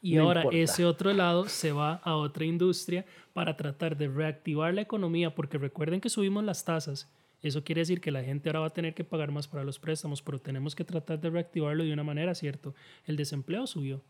Y 0.00 0.18
ahora 0.18 0.44
ese 0.52 0.84
otro 0.84 1.12
lado 1.14 1.48
se 1.48 1.72
va 1.72 1.94
a 1.94 2.16
otra 2.16 2.44
industria 2.44 3.06
para 3.32 3.56
tratar 3.56 3.96
de 3.96 4.08
reactivar 4.08 4.74
la 4.74 4.82
economía, 4.82 5.34
porque 5.34 5.56
recuerden 5.56 6.00
que 6.00 6.10
subimos 6.10 6.44
las 6.44 6.64
tasas 6.64 7.08
eso 7.44 7.62
quiere 7.62 7.82
decir 7.82 8.00
que 8.00 8.10
la 8.10 8.24
gente 8.24 8.48
ahora 8.48 8.60
va 8.60 8.66
a 8.68 8.72
tener 8.72 8.94
que 8.94 9.04
pagar 9.04 9.30
más 9.30 9.46
para 9.46 9.64
los 9.64 9.78
préstamos, 9.78 10.22
pero 10.22 10.40
tenemos 10.40 10.74
que 10.74 10.82
tratar 10.82 11.20
de 11.20 11.28
reactivarlo 11.28 11.84
de 11.84 11.92
una 11.92 12.02
manera, 12.02 12.34
¿cierto? 12.34 12.74
El 13.04 13.16
desempleo 13.16 13.66
subió. 13.66 14.02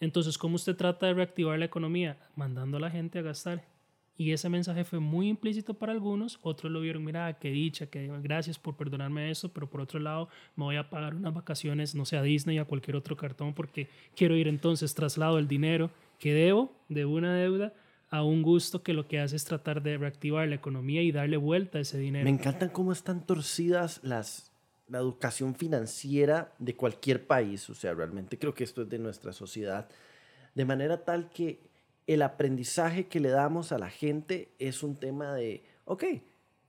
Entonces, 0.00 0.36
¿cómo 0.36 0.56
usted 0.56 0.76
trata 0.76 1.06
de 1.06 1.14
reactivar 1.14 1.58
la 1.58 1.64
economía? 1.64 2.18
Mandando 2.36 2.76
a 2.76 2.80
la 2.80 2.90
gente 2.90 3.18
a 3.18 3.22
gastar. 3.22 3.64
Y 4.16 4.32
ese 4.32 4.48
mensaje 4.48 4.84
fue 4.84 5.00
muy 5.00 5.28
implícito 5.28 5.74
para 5.74 5.92
algunos, 5.92 6.38
otros 6.42 6.70
lo 6.70 6.80
vieron, 6.80 7.04
mira, 7.04 7.32
qué 7.38 7.50
dicha, 7.50 7.86
que 7.86 8.08
gracias 8.22 8.58
por 8.58 8.76
perdonarme 8.76 9.30
eso, 9.30 9.52
pero 9.52 9.68
por 9.68 9.80
otro 9.80 9.98
lado 9.98 10.28
me 10.54 10.64
voy 10.64 10.76
a 10.76 10.88
pagar 10.88 11.16
unas 11.16 11.34
vacaciones, 11.34 11.96
no 11.96 12.04
sé, 12.04 12.16
a 12.16 12.22
Disney, 12.22 12.58
a 12.58 12.64
cualquier 12.64 12.96
otro 12.96 13.16
cartón, 13.16 13.54
porque 13.54 13.88
quiero 14.14 14.36
ir 14.36 14.46
entonces, 14.46 14.94
traslado 14.94 15.38
el 15.38 15.48
dinero 15.48 15.90
que 16.20 16.32
debo 16.32 16.72
de 16.88 17.04
una 17.04 17.34
deuda 17.34 17.72
a 18.10 18.22
un 18.22 18.42
gusto 18.42 18.84
que 18.84 18.92
lo 18.92 19.08
que 19.08 19.18
hace 19.18 19.34
es 19.34 19.44
tratar 19.44 19.82
de 19.82 19.98
reactivar 19.98 20.46
la 20.46 20.54
economía 20.54 21.02
y 21.02 21.10
darle 21.10 21.36
vuelta 21.36 21.78
a 21.78 21.80
ese 21.80 21.98
dinero. 21.98 22.22
Me 22.24 22.30
encantan 22.30 22.68
cómo 22.68 22.92
están 22.92 23.26
torcidas 23.26 23.98
las, 24.04 24.52
la 24.88 24.98
educación 24.98 25.56
financiera 25.56 26.52
de 26.60 26.76
cualquier 26.76 27.26
país. 27.26 27.68
O 27.70 27.74
sea, 27.74 27.92
realmente 27.92 28.38
creo 28.38 28.54
que 28.54 28.62
esto 28.62 28.82
es 28.82 28.88
de 28.88 29.00
nuestra 29.00 29.32
sociedad. 29.32 29.88
De 30.54 30.64
manera 30.64 31.04
tal 31.04 31.28
que 31.30 31.58
el 32.06 32.22
aprendizaje 32.22 33.06
que 33.06 33.20
le 33.20 33.30
damos 33.30 33.72
a 33.72 33.78
la 33.78 33.90
gente 33.90 34.52
es 34.58 34.82
un 34.82 34.96
tema 34.96 35.34
de, 35.34 35.64
ok, 35.84 36.04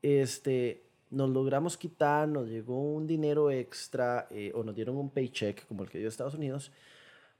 este, 0.01 0.84
nos 1.10 1.30
logramos 1.30 1.77
quitar, 1.77 2.27
nos 2.27 2.48
llegó 2.48 2.80
un 2.80 3.08
dinero 3.08 3.51
extra 3.51 4.27
eh, 4.32 4.51
o 4.56 4.63
nos 4.63 4.75
dieron 4.75 4.98
un 4.98 5.10
paycheck 5.10 5.68
como 5.68 5.84
el 5.84 5.89
que 5.89 6.00
dio 6.00 6.08
Estados 6.08 6.36
Unidos, 6.36 6.72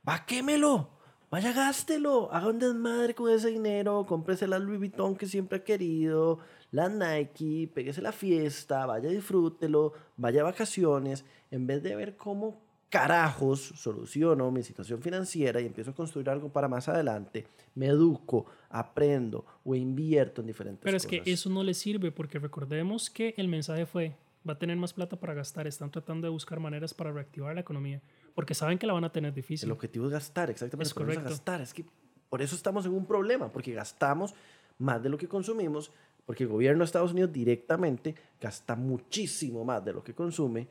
va, 0.08 0.26
quémelo 0.26 0.90
Vaya, 1.32 1.52
gástelo, 1.52 2.32
haga 2.32 2.48
un 2.48 2.60
desmadre 2.60 3.16
con 3.16 3.30
ese 3.30 3.50
dinero, 3.50 4.06
cómprese 4.08 4.48
la 4.48 4.60
Louis 4.60 4.78
Vuitton 4.78 5.16
que 5.16 5.26
siempre 5.26 5.58
ha 5.58 5.64
querido, 5.64 6.40
la 6.72 6.88
Nike, 6.88 7.70
péguese 7.74 8.02
la 8.02 8.12
fiesta, 8.12 8.86
vaya, 8.86 9.10
disfrútelo, 9.10 9.92
vaya 10.18 10.42
a 10.42 10.44
vacaciones, 10.46 11.26
en 11.52 11.66
vez 11.68 11.82
de 11.82 11.96
ver 11.96 12.16
cómo 12.16 12.62
carajos 13.00 13.74
soluciono 13.76 14.52
mi 14.52 14.64
situación 14.64 15.02
financiera 15.02 15.60
y 15.60 15.66
empiezo 15.66 15.92
a 15.92 15.94
construir 15.94 16.30
algo 16.30 16.50
para 16.50 16.68
más 16.68 16.88
adelante, 16.88 17.46
me 17.76 17.88
educo, 17.88 18.46
aprendo 18.70 19.46
o 19.64 19.76
invierto 19.76 20.42
en 20.42 20.48
diferentes 20.48 20.82
Pero 20.84 20.96
cosas. 20.96 21.10
Pero 21.10 21.22
es 21.22 21.26
que 21.26 21.32
eso 21.32 21.50
no 21.50 21.64
le 21.64 21.74
sirve 21.74 22.12
porque 22.12 22.40
recordemos 22.40 23.10
que 23.10 23.34
el 23.38 23.48
mensaje 23.48 23.86
fue, 23.86 24.16
va 24.48 24.54
a 24.54 24.58
tener 24.58 24.78
más 24.78 24.94
plata 24.94 25.20
para 25.20 25.34
gastar, 25.34 25.68
están 25.68 25.92
tratando 25.92 26.28
de 26.28 26.32
buscar 26.32 26.60
maneras 26.60 26.94
para 26.94 27.12
reactivar 27.12 27.54
la 27.54 27.62
economía 27.62 28.02
porque 28.36 28.54
saben 28.54 28.78
que 28.78 28.86
la 28.86 28.94
van 28.94 29.06
a 29.06 29.12
tener 29.12 29.34
difícil. 29.34 29.68
El 29.68 29.72
objetivo 29.72 30.06
es 30.06 30.12
gastar, 30.12 30.50
exactamente. 30.50 30.90
Es 30.90 30.94
correcto. 30.94 31.30
gastar. 31.30 31.62
Es 31.62 31.74
que 31.74 31.86
por 32.30 32.42
eso 32.42 32.56
estamos 32.56 32.86
en 32.86 32.94
un 32.94 33.06
problema, 33.06 33.52
porque 33.52 33.74
gastamos 33.74 34.36
más 34.78 35.02
de 35.02 35.10
lo 35.10 35.18
que 35.18 35.28
consumimos, 35.28 35.92
porque 36.26 36.44
el 36.44 36.50
gobierno 36.50 36.80
de 36.80 36.86
Estados 36.86 37.14
Unidos 37.14 37.32
directamente 37.32 38.14
gasta 38.40 38.76
muchísimo 38.76 39.64
más 39.64 39.84
de 39.84 39.94
lo 39.94 40.04
que 40.04 40.14
consume. 40.14 40.68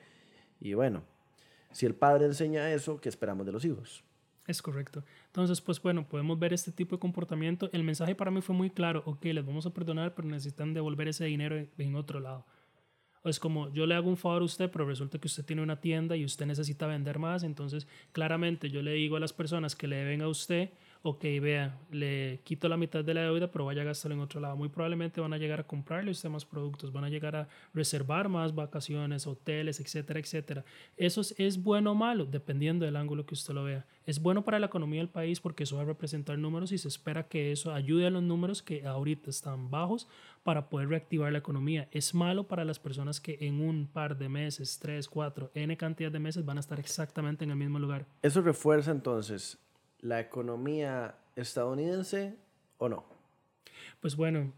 Y 0.60 0.74
bueno, 0.74 1.02
si 1.74 1.84
el 1.84 1.94
padre 1.94 2.24
enseña 2.24 2.72
eso, 2.72 2.98
¿qué 3.00 3.10
esperamos 3.10 3.44
de 3.44 3.52
los 3.52 3.64
hijos? 3.64 4.02
Es 4.46 4.62
correcto. 4.62 5.04
Entonces, 5.26 5.60
pues 5.60 5.80
bueno, 5.80 6.06
podemos 6.08 6.38
ver 6.38 6.52
este 6.52 6.70
tipo 6.70 6.96
de 6.96 7.00
comportamiento. 7.00 7.68
El 7.72 7.82
mensaje 7.82 8.14
para 8.14 8.30
mí 8.30 8.40
fue 8.40 8.54
muy 8.54 8.70
claro. 8.70 9.02
Ok, 9.06 9.24
les 9.26 9.44
vamos 9.44 9.66
a 9.66 9.74
perdonar, 9.74 10.14
pero 10.14 10.28
necesitan 10.28 10.72
devolver 10.74 11.08
ese 11.08 11.24
dinero 11.24 11.56
en 11.76 11.94
otro 11.94 12.20
lado 12.20 12.46
es 13.30 13.40
como 13.40 13.72
yo 13.72 13.86
le 13.86 13.94
hago 13.94 14.08
un 14.08 14.16
favor 14.16 14.42
a 14.42 14.44
usted, 14.44 14.70
pero 14.70 14.86
resulta 14.86 15.18
que 15.18 15.26
usted 15.26 15.44
tiene 15.44 15.62
una 15.62 15.80
tienda 15.80 16.16
y 16.16 16.24
usted 16.24 16.46
necesita 16.46 16.86
vender 16.86 17.18
más, 17.18 17.42
entonces 17.42 17.86
claramente 18.12 18.70
yo 18.70 18.82
le 18.82 18.92
digo 18.92 19.16
a 19.16 19.20
las 19.20 19.32
personas 19.32 19.74
que 19.74 19.88
le 19.88 19.96
deben 19.96 20.22
a 20.22 20.28
usted, 20.28 20.70
ok, 21.06 21.22
vea, 21.42 21.78
le 21.90 22.40
quito 22.44 22.66
la 22.66 22.78
mitad 22.78 23.04
de 23.04 23.12
la 23.12 23.20
deuda, 23.20 23.50
pero 23.50 23.66
vaya 23.66 23.82
a 23.82 23.84
gastarlo 23.84 24.14
en 24.14 24.22
otro 24.22 24.40
lado. 24.40 24.56
Muy 24.56 24.70
probablemente 24.70 25.20
van 25.20 25.34
a 25.34 25.36
llegar 25.36 25.60
a 25.60 25.66
comprarle 25.66 26.10
usted 26.10 26.30
más 26.30 26.46
productos, 26.46 26.92
van 26.92 27.04
a 27.04 27.10
llegar 27.10 27.36
a 27.36 27.46
reservar 27.74 28.30
más 28.30 28.54
vacaciones, 28.54 29.26
hoteles, 29.26 29.80
etcétera, 29.80 30.18
etcétera. 30.18 30.64
Eso 30.96 31.20
es, 31.36 31.62
bueno 31.62 31.92
o 31.92 31.94
malo, 31.94 32.24
dependiendo 32.24 32.86
del 32.86 32.96
ángulo 32.96 33.26
que 33.26 33.34
usted 33.34 33.52
lo 33.52 33.64
vea. 33.64 33.84
Es 34.06 34.22
bueno 34.22 34.46
para 34.46 34.58
la 34.58 34.64
economía 34.66 35.00
del 35.00 35.10
país 35.10 35.40
porque 35.40 35.64
eso 35.64 35.76
va 35.76 35.82
a 35.82 35.84
representar 35.84 36.38
números 36.38 36.72
y 36.72 36.78
se 36.78 36.88
espera 36.88 37.28
que 37.28 37.52
eso 37.52 37.74
ayude 37.74 38.06
a 38.06 38.10
los 38.10 38.22
números 38.22 38.62
que 38.62 38.86
ahorita 38.86 39.28
están 39.28 39.70
bajos 39.70 40.08
para 40.42 40.70
poder 40.70 40.88
reactivar 40.88 41.30
la 41.30 41.38
economía. 41.38 41.86
Es 41.90 42.14
malo 42.14 42.44
para 42.44 42.64
las 42.64 42.78
personas 42.78 43.20
que 43.20 43.36
en 43.42 43.60
un 43.60 43.88
par 43.88 44.16
de 44.16 44.30
meses, 44.30 44.78
tres, 44.80 45.06
cuatro, 45.06 45.50
n 45.52 45.76
cantidad 45.76 46.10
de 46.10 46.18
meses 46.18 46.46
van 46.46 46.56
a 46.56 46.60
estar 46.60 46.80
exactamente 46.80 47.44
en 47.44 47.50
el 47.50 47.56
mismo 47.56 47.78
lugar. 47.78 48.06
Eso 48.22 48.40
refuerza 48.40 48.90
entonces 48.90 49.58
la 50.04 50.20
economía 50.20 51.16
estadounidense 51.34 52.36
o 52.78 52.88
no? 52.88 53.04
Pues 54.00 54.16
bueno, 54.16 54.52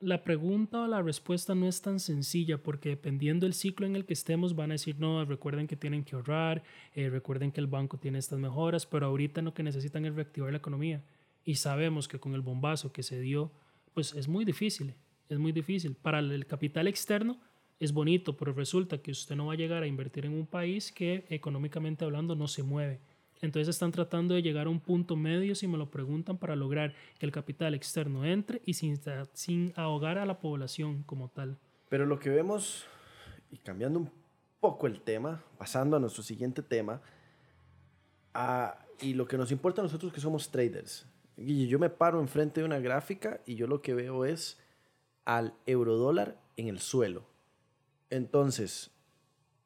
la 0.00 0.22
pregunta 0.22 0.82
o 0.82 0.86
la 0.86 1.00
respuesta 1.00 1.54
no 1.54 1.66
es 1.66 1.80
tan 1.80 1.98
sencilla 1.98 2.58
porque 2.58 2.90
dependiendo 2.90 3.46
del 3.46 3.54
ciclo 3.54 3.86
en 3.86 3.96
el 3.96 4.04
que 4.04 4.12
estemos 4.12 4.54
van 4.54 4.70
a 4.70 4.74
decir, 4.74 4.96
no, 4.98 5.24
recuerden 5.24 5.66
que 5.66 5.76
tienen 5.76 6.04
que 6.04 6.14
ahorrar, 6.14 6.62
eh, 6.94 7.08
recuerden 7.08 7.52
que 7.52 7.60
el 7.60 7.68
banco 7.68 7.98
tiene 7.98 8.18
estas 8.18 8.38
mejoras, 8.38 8.84
pero 8.84 9.06
ahorita 9.06 9.40
lo 9.40 9.54
que 9.54 9.62
necesitan 9.62 10.04
es 10.04 10.14
reactivar 10.14 10.50
la 10.50 10.58
economía. 10.58 11.02
Y 11.44 11.54
sabemos 11.54 12.06
que 12.06 12.20
con 12.20 12.34
el 12.34 12.42
bombazo 12.42 12.92
que 12.92 13.02
se 13.02 13.18
dio, 13.18 13.50
pues 13.94 14.12
es 14.14 14.28
muy 14.28 14.44
difícil, 14.44 14.94
es 15.30 15.38
muy 15.38 15.52
difícil. 15.52 15.94
Para 15.94 16.18
el 16.18 16.46
capital 16.46 16.86
externo 16.86 17.40
es 17.80 17.92
bonito, 17.92 18.36
pero 18.36 18.52
resulta 18.52 18.98
que 18.98 19.10
usted 19.10 19.36
no 19.36 19.46
va 19.46 19.54
a 19.54 19.56
llegar 19.56 19.82
a 19.82 19.86
invertir 19.86 20.26
en 20.26 20.34
un 20.34 20.46
país 20.46 20.92
que 20.92 21.24
económicamente 21.30 22.04
hablando 22.04 22.34
no 22.34 22.46
se 22.46 22.62
mueve. 22.62 23.00
Entonces 23.42 23.74
están 23.74 23.90
tratando 23.90 24.34
de 24.34 24.42
llegar 24.42 24.68
a 24.68 24.70
un 24.70 24.78
punto 24.78 25.16
medio, 25.16 25.56
si 25.56 25.66
me 25.66 25.76
lo 25.76 25.90
preguntan, 25.90 26.38
para 26.38 26.54
lograr 26.54 26.94
que 27.18 27.26
el 27.26 27.32
capital 27.32 27.74
externo 27.74 28.24
entre 28.24 28.62
y 28.64 28.74
sin, 28.74 29.72
ahogar 29.74 30.16
a 30.16 30.24
la 30.24 30.38
población 30.38 31.02
como 31.02 31.28
tal. 31.28 31.58
Pero 31.88 32.06
lo 32.06 32.20
que 32.20 32.30
vemos, 32.30 32.86
y 33.50 33.58
cambiando 33.58 33.98
un 33.98 34.10
poco 34.60 34.86
el 34.86 35.00
tema, 35.00 35.42
pasando 35.58 35.96
a 35.96 36.00
nuestro 36.00 36.22
siguiente 36.22 36.62
tema, 36.62 37.02
y 39.00 39.14
lo 39.14 39.26
que 39.26 39.36
nos 39.36 39.50
importa 39.50 39.82
a 39.82 39.84
nosotros 39.84 40.12
que 40.12 40.20
somos 40.20 40.50
traders. 40.50 41.04
Y 41.36 41.66
yo 41.66 41.80
me 41.80 41.90
paro 41.90 42.20
enfrente 42.20 42.60
de 42.60 42.66
una 42.66 42.78
gráfica 42.78 43.40
y 43.44 43.56
yo 43.56 43.66
lo 43.66 43.82
que 43.82 43.94
veo 43.94 44.24
es 44.24 44.60
al 45.24 45.54
eurodólar 45.66 46.40
en 46.56 46.68
el 46.68 46.78
suelo. 46.78 47.24
Entonces, 48.08 48.92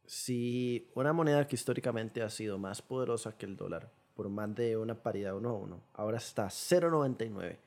si 0.06 0.88
una 0.94 1.12
moneda 1.12 1.46
que 1.46 1.56
históricamente 1.56 2.22
ha 2.22 2.30
sido 2.30 2.58
más 2.58 2.82
poderosa 2.82 3.36
que 3.36 3.46
el 3.46 3.56
dólar, 3.56 3.90
por 4.14 4.28
más 4.28 4.54
de 4.54 4.76
una 4.76 5.02
paridad 5.02 5.36
uno 5.36 5.50
a 5.50 5.54
uno, 5.54 5.82
ahora 5.94 6.18
está 6.18 6.46
0,99 6.46 7.58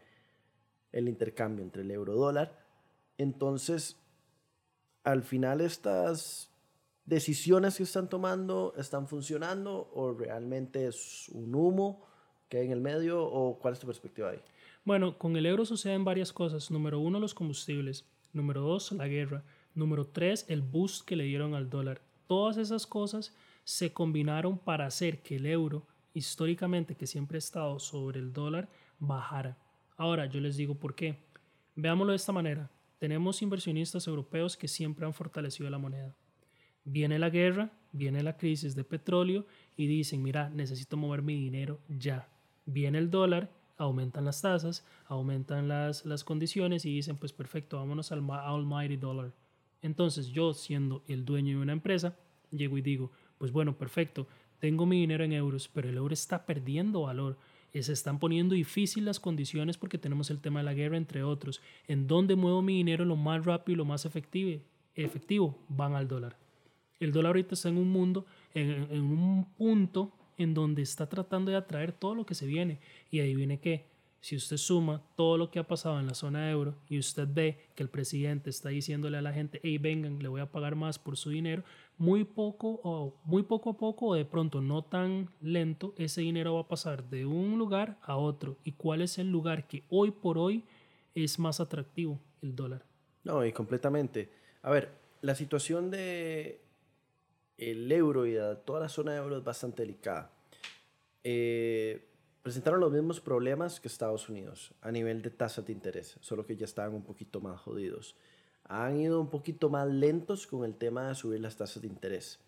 el 0.92 1.08
intercambio 1.08 1.64
entre 1.64 1.84
el 1.84 1.92
euro 1.92 2.16
dólar, 2.16 2.66
entonces 3.18 3.98
al 5.04 5.24
final 5.24 5.62
estas 5.62 6.50
decisiones 7.06 7.78
que 7.78 7.84
están 7.84 8.10
tomando 8.10 8.74
están 8.78 9.08
funcionando 9.08 9.90
o 9.94 10.14
realmente 10.14 10.88
es 10.88 11.30
un 11.30 11.54
humo 11.56 12.06
que 12.50 12.58
hay 12.58 12.66
en 12.66 12.72
el 12.72 12.82
medio 12.82 13.24
o 13.24 13.60
cuál 13.60 13.74
es 13.74 13.80
tu 13.80 13.88
perspectiva 13.88 14.32
ahí? 14.32 14.42
Bueno, 14.84 15.18
con 15.18 15.36
el 15.36 15.46
euro 15.46 15.66
suceden 15.66 16.04
varias 16.04 16.34
cosas. 16.34 16.72
Número 16.72 17.00
uno, 17.00 17.20
los 17.20 17.34
combustibles. 17.34 18.06
Número 18.34 18.62
dos, 18.62 18.92
la 18.92 19.08
guerra. 19.08 19.44
Número 19.76 20.08
tres, 20.08 20.46
el 20.50 20.62
boost 20.62 21.06
que 21.06 21.16
le 21.16 21.26
dieron 21.26 21.54
al 21.54 21.70
dólar. 21.70 22.02
Todas 22.30 22.58
esas 22.58 22.86
cosas 22.86 23.34
se 23.64 23.92
combinaron 23.92 24.60
para 24.60 24.86
hacer 24.86 25.24
que 25.24 25.38
el 25.38 25.48
euro, 25.48 25.88
históricamente 26.14 26.94
que 26.94 27.08
siempre 27.08 27.38
ha 27.38 27.40
estado 27.40 27.80
sobre 27.80 28.20
el 28.20 28.34
dólar, 28.34 28.70
bajara. 29.00 29.58
Ahora, 29.98 30.28
yo 30.28 30.40
les 30.40 30.56
digo 30.56 30.76
por 30.76 30.94
qué. 30.94 31.18
Veámoslo 31.76 32.12
de 32.12 32.18
esta 32.18 32.32
manera. 32.32 32.70
Tenemos 33.00 33.42
inversionistas 33.42 34.06
europeos 34.06 34.56
que 34.56 34.68
siempre 34.68 35.08
han 35.08 35.14
fortalecido 35.16 35.72
la 35.72 35.80
moneda. 35.80 36.14
Viene 36.84 37.18
la 37.18 37.32
guerra, 37.32 37.72
viene 37.94 38.22
la 38.22 38.38
crisis 38.38 38.76
de 38.76 38.84
petróleo 38.84 39.48
y 39.76 39.88
dicen, 39.88 40.22
mira, 40.22 40.52
necesito 40.52 40.98
mover 40.98 41.24
mi 41.24 41.34
dinero 41.34 41.80
ya. 41.88 42.30
Viene 42.68 43.00
el 43.00 43.10
dólar, 43.10 43.50
aumentan 43.76 44.26
las 44.26 44.40
tasas, 44.40 44.86
aumentan 45.08 45.68
las, 45.68 46.06
las 46.06 46.24
condiciones 46.24 46.86
y 46.86 46.94
dicen, 46.94 47.18
pues 47.18 47.34
perfecto, 47.34 47.78
vámonos 47.78 48.12
al 48.12 48.20
almighty 48.30 48.98
dollar. 48.98 49.34
Entonces 49.82 50.28
yo, 50.28 50.54
siendo 50.54 51.04
el 51.08 51.26
dueño 51.26 51.58
de 51.58 51.64
una 51.64 51.74
empresa, 51.74 52.18
llego 52.52 52.78
y 52.78 52.82
digo, 52.82 53.12
pues 53.38 53.52
bueno, 53.52 53.78
perfecto, 53.78 54.28
tengo 54.60 54.86
mi 54.86 55.00
dinero 55.00 55.24
en 55.24 55.34
euros, 55.34 55.70
pero 55.74 55.90
el 55.90 55.98
euro 55.98 56.14
está 56.14 56.46
perdiendo 56.46 57.02
valor. 57.02 57.38
Y 57.72 57.84
se 57.84 57.94
están 57.94 58.20
poniendo 58.20 58.56
difíciles 58.56 59.06
las 59.06 59.20
condiciones 59.20 59.78
porque 59.78 59.98
tenemos 59.98 60.32
el 60.32 60.40
tema 60.40 60.60
de 60.60 60.66
la 60.66 60.74
guerra, 60.74 60.98
entre 60.98 61.24
otros. 61.24 61.62
¿En 61.88 62.08
dónde 62.08 62.36
muevo 62.36 62.62
mi 62.62 62.78
dinero 62.78 63.06
lo 63.06 63.16
más 63.16 63.46
rápido 63.46 63.74
y 63.74 63.78
lo 63.78 63.86
más 63.86 64.06
efectivo? 64.06 64.62
efectivo? 64.96 65.58
Van 65.70 65.94
al 65.94 66.08
dólar. 66.08 66.36
El 67.00 67.14
dólar 67.14 67.30
ahorita 67.30 67.54
está 67.54 67.70
en 67.70 67.78
un 67.78 67.90
mundo, 67.90 68.26
en, 68.54 69.02
un 69.02 69.46
punto 69.58 70.12
en 70.38 70.54
donde 70.54 70.82
está 70.82 71.08
tratando 71.08 71.52
de 71.52 71.58
atraer 71.58 71.94
todo 71.94 72.16
lo 72.16 72.26
que 72.26 72.36
se 72.36 72.46
viene. 72.46 72.80
Y 73.12 73.20
adivine 73.20 73.60
qué, 73.60 73.86
si 74.22 74.36
usted 74.36 74.58
suma 74.58 75.02
todo 75.16 75.38
lo 75.38 75.50
que 75.50 75.60
ha 75.60 75.68
pasado 75.68 76.00
en 76.00 76.08
la 76.08 76.14
zona 76.14 76.52
euro 76.52 76.76
y 76.88 77.00
usted 77.00 77.28
ve 77.32 77.70
que 77.76 77.84
el 77.84 77.90
presidente 77.90 78.50
está 78.50 78.70
diciéndole 78.70 79.18
a 79.18 79.22
la 79.22 79.32
gente, 79.32 79.60
hey, 79.64 79.78
vengan, 79.78 80.20
le 80.20 80.28
voy 80.28 80.42
a 80.42 80.52
pagar 80.52 80.76
más 80.76 81.00
por 81.00 81.16
su 81.16 81.30
dinero, 81.30 81.64
muy 81.98 82.24
poco 82.24 82.82
o 82.84 83.16
muy 83.24 83.44
poco 83.44 83.72
a 83.72 83.78
poco 83.78 84.08
o 84.08 84.16
de 84.16 84.26
pronto 84.26 84.62
no 84.62 84.84
tan 84.84 85.30
lento, 85.42 85.94
ese 85.98 86.22
dinero 86.22 86.56
va 86.56 86.62
a 86.62 86.68
pasar 86.68 87.10
de 87.10 87.26
un 87.26 87.58
lugar 87.58 87.98
a 88.02 88.18
otro. 88.18 88.58
¿Y 88.64 88.74
cuál 88.74 89.02
es 89.02 89.18
el 89.18 89.32
lugar 89.32 89.68
que 89.68 89.84
hoy 89.90 90.12
por 90.12 90.38
hoy 90.38 90.66
es 91.16 91.40
más 91.40 91.60
atractivo? 91.60 92.20
El 92.42 92.56
dólar. 92.56 92.86
No, 93.24 93.46
y 93.46 93.52
completamente. 93.52 94.30
A 94.62 94.70
ver, 94.70 94.92
la 95.22 95.36
situación 95.36 95.92
de 95.92 96.62
el 97.58 97.92
euro 97.92 98.26
y 98.26 98.32
de 98.32 98.56
toda 98.66 98.80
la 98.80 98.90
zona 98.90 99.16
euro 99.16 99.38
es 99.38 99.44
bastante 99.44 99.84
delicada. 99.84 100.32
Eh, 101.24 102.06
presentaron 102.42 102.80
los 102.80 102.92
mismos 102.92 103.20
problemas 103.20 103.80
que 103.80 103.88
Estados 103.88 104.30
Unidos 104.30 104.74
a 104.82 104.92
nivel 104.92 105.22
de 105.22 105.30
tasas 105.30 105.66
de 105.66 105.74
interés, 105.74 106.18
solo 106.22 106.46
que 106.46 106.56
ya 106.56 106.66
estaban 106.66 106.94
un 106.94 107.04
poquito 107.04 107.42
más 107.42 107.60
jodidos. 107.60 108.16
Han 108.66 109.00
ido 109.00 109.20
un 109.20 109.30
poquito 109.30 109.70
más 109.70 109.88
lentos 109.88 110.48
con 110.48 110.64
el 110.64 110.76
tema 110.76 111.10
de 111.10 111.16
subir 111.16 111.40
las 111.40 111.58
tasas 111.58 111.82
de 111.82 111.88
interés. 111.88 112.40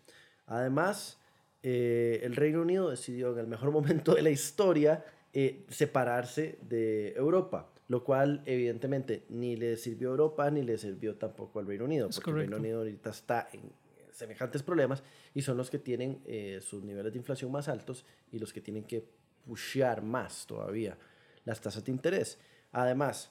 Además, 0.46 1.18
eh, 1.62 2.20
el 2.22 2.36
Reino 2.36 2.62
Unido 2.62 2.90
decidió 2.90 3.32
en 3.32 3.38
el 3.38 3.46
mejor 3.46 3.70
momento 3.72 4.14
de 4.14 4.22
la 4.22 4.30
historia 4.30 5.04
eh, 5.32 5.64
separarse 5.68 6.58
de 6.62 7.12
Europa, 7.14 7.70
lo 7.88 8.04
cual 8.04 8.42
evidentemente 8.46 9.24
ni 9.28 9.56
le 9.56 9.76
sirvió 9.76 10.08
a 10.08 10.12
Europa 10.12 10.50
ni 10.50 10.62
le 10.62 10.78
sirvió 10.78 11.16
tampoco 11.16 11.58
al 11.58 11.66
Reino 11.66 11.84
Unido, 11.84 12.08
porque 12.14 12.30
el 12.30 12.36
Reino 12.36 12.56
Unido 12.56 12.78
ahorita 12.78 13.10
está 13.10 13.48
en 13.52 13.70
semejantes 14.12 14.62
problemas 14.62 15.02
y 15.34 15.42
son 15.42 15.56
los 15.56 15.70
que 15.70 15.78
tienen 15.78 16.20
eh, 16.26 16.60
sus 16.62 16.82
niveles 16.82 17.12
de 17.12 17.18
inflación 17.18 17.50
más 17.50 17.68
altos 17.68 18.04
y 18.30 18.38
los 18.38 18.52
que 18.52 18.60
tienen 18.60 18.84
que 18.84 19.04
pushear 19.46 20.02
más 20.02 20.46
todavía 20.46 20.96
las 21.44 21.60
tasas 21.60 21.84
de 21.84 21.92
interés. 21.92 22.38
Además, 22.72 23.30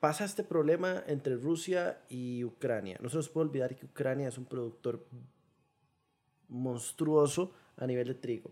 pasa 0.00 0.24
este 0.24 0.44
problema 0.44 1.02
entre 1.06 1.36
Rusia 1.36 2.00
y 2.08 2.44
Ucrania. 2.44 2.98
No 3.00 3.08
se 3.08 3.16
nos 3.16 3.28
puede 3.28 3.48
olvidar 3.48 3.76
que 3.76 3.86
Ucrania 3.86 4.28
es 4.28 4.38
un 4.38 4.44
productor 4.44 5.06
monstruoso 6.48 7.52
a 7.76 7.86
nivel 7.86 8.08
de 8.08 8.14
trigo. 8.14 8.50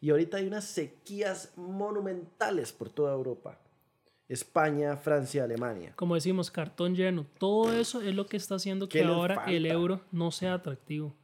Y 0.00 0.10
ahorita 0.10 0.36
hay 0.36 0.46
unas 0.46 0.64
sequías 0.64 1.52
monumentales 1.56 2.72
por 2.72 2.90
toda 2.90 3.12
Europa. 3.12 3.58
España, 4.28 4.96
Francia, 4.96 5.44
Alemania. 5.44 5.94
Como 5.96 6.14
decimos, 6.14 6.50
cartón 6.50 6.94
lleno. 6.94 7.26
Todo 7.38 7.72
eso 7.72 8.02
es 8.02 8.14
lo 8.14 8.26
que 8.26 8.36
está 8.36 8.56
haciendo 8.56 8.88
que 8.88 9.02
ahora 9.02 9.44
el 9.46 9.66
euro 9.66 10.02
no 10.12 10.30
sea 10.30 10.54
atractivo. 10.54 11.14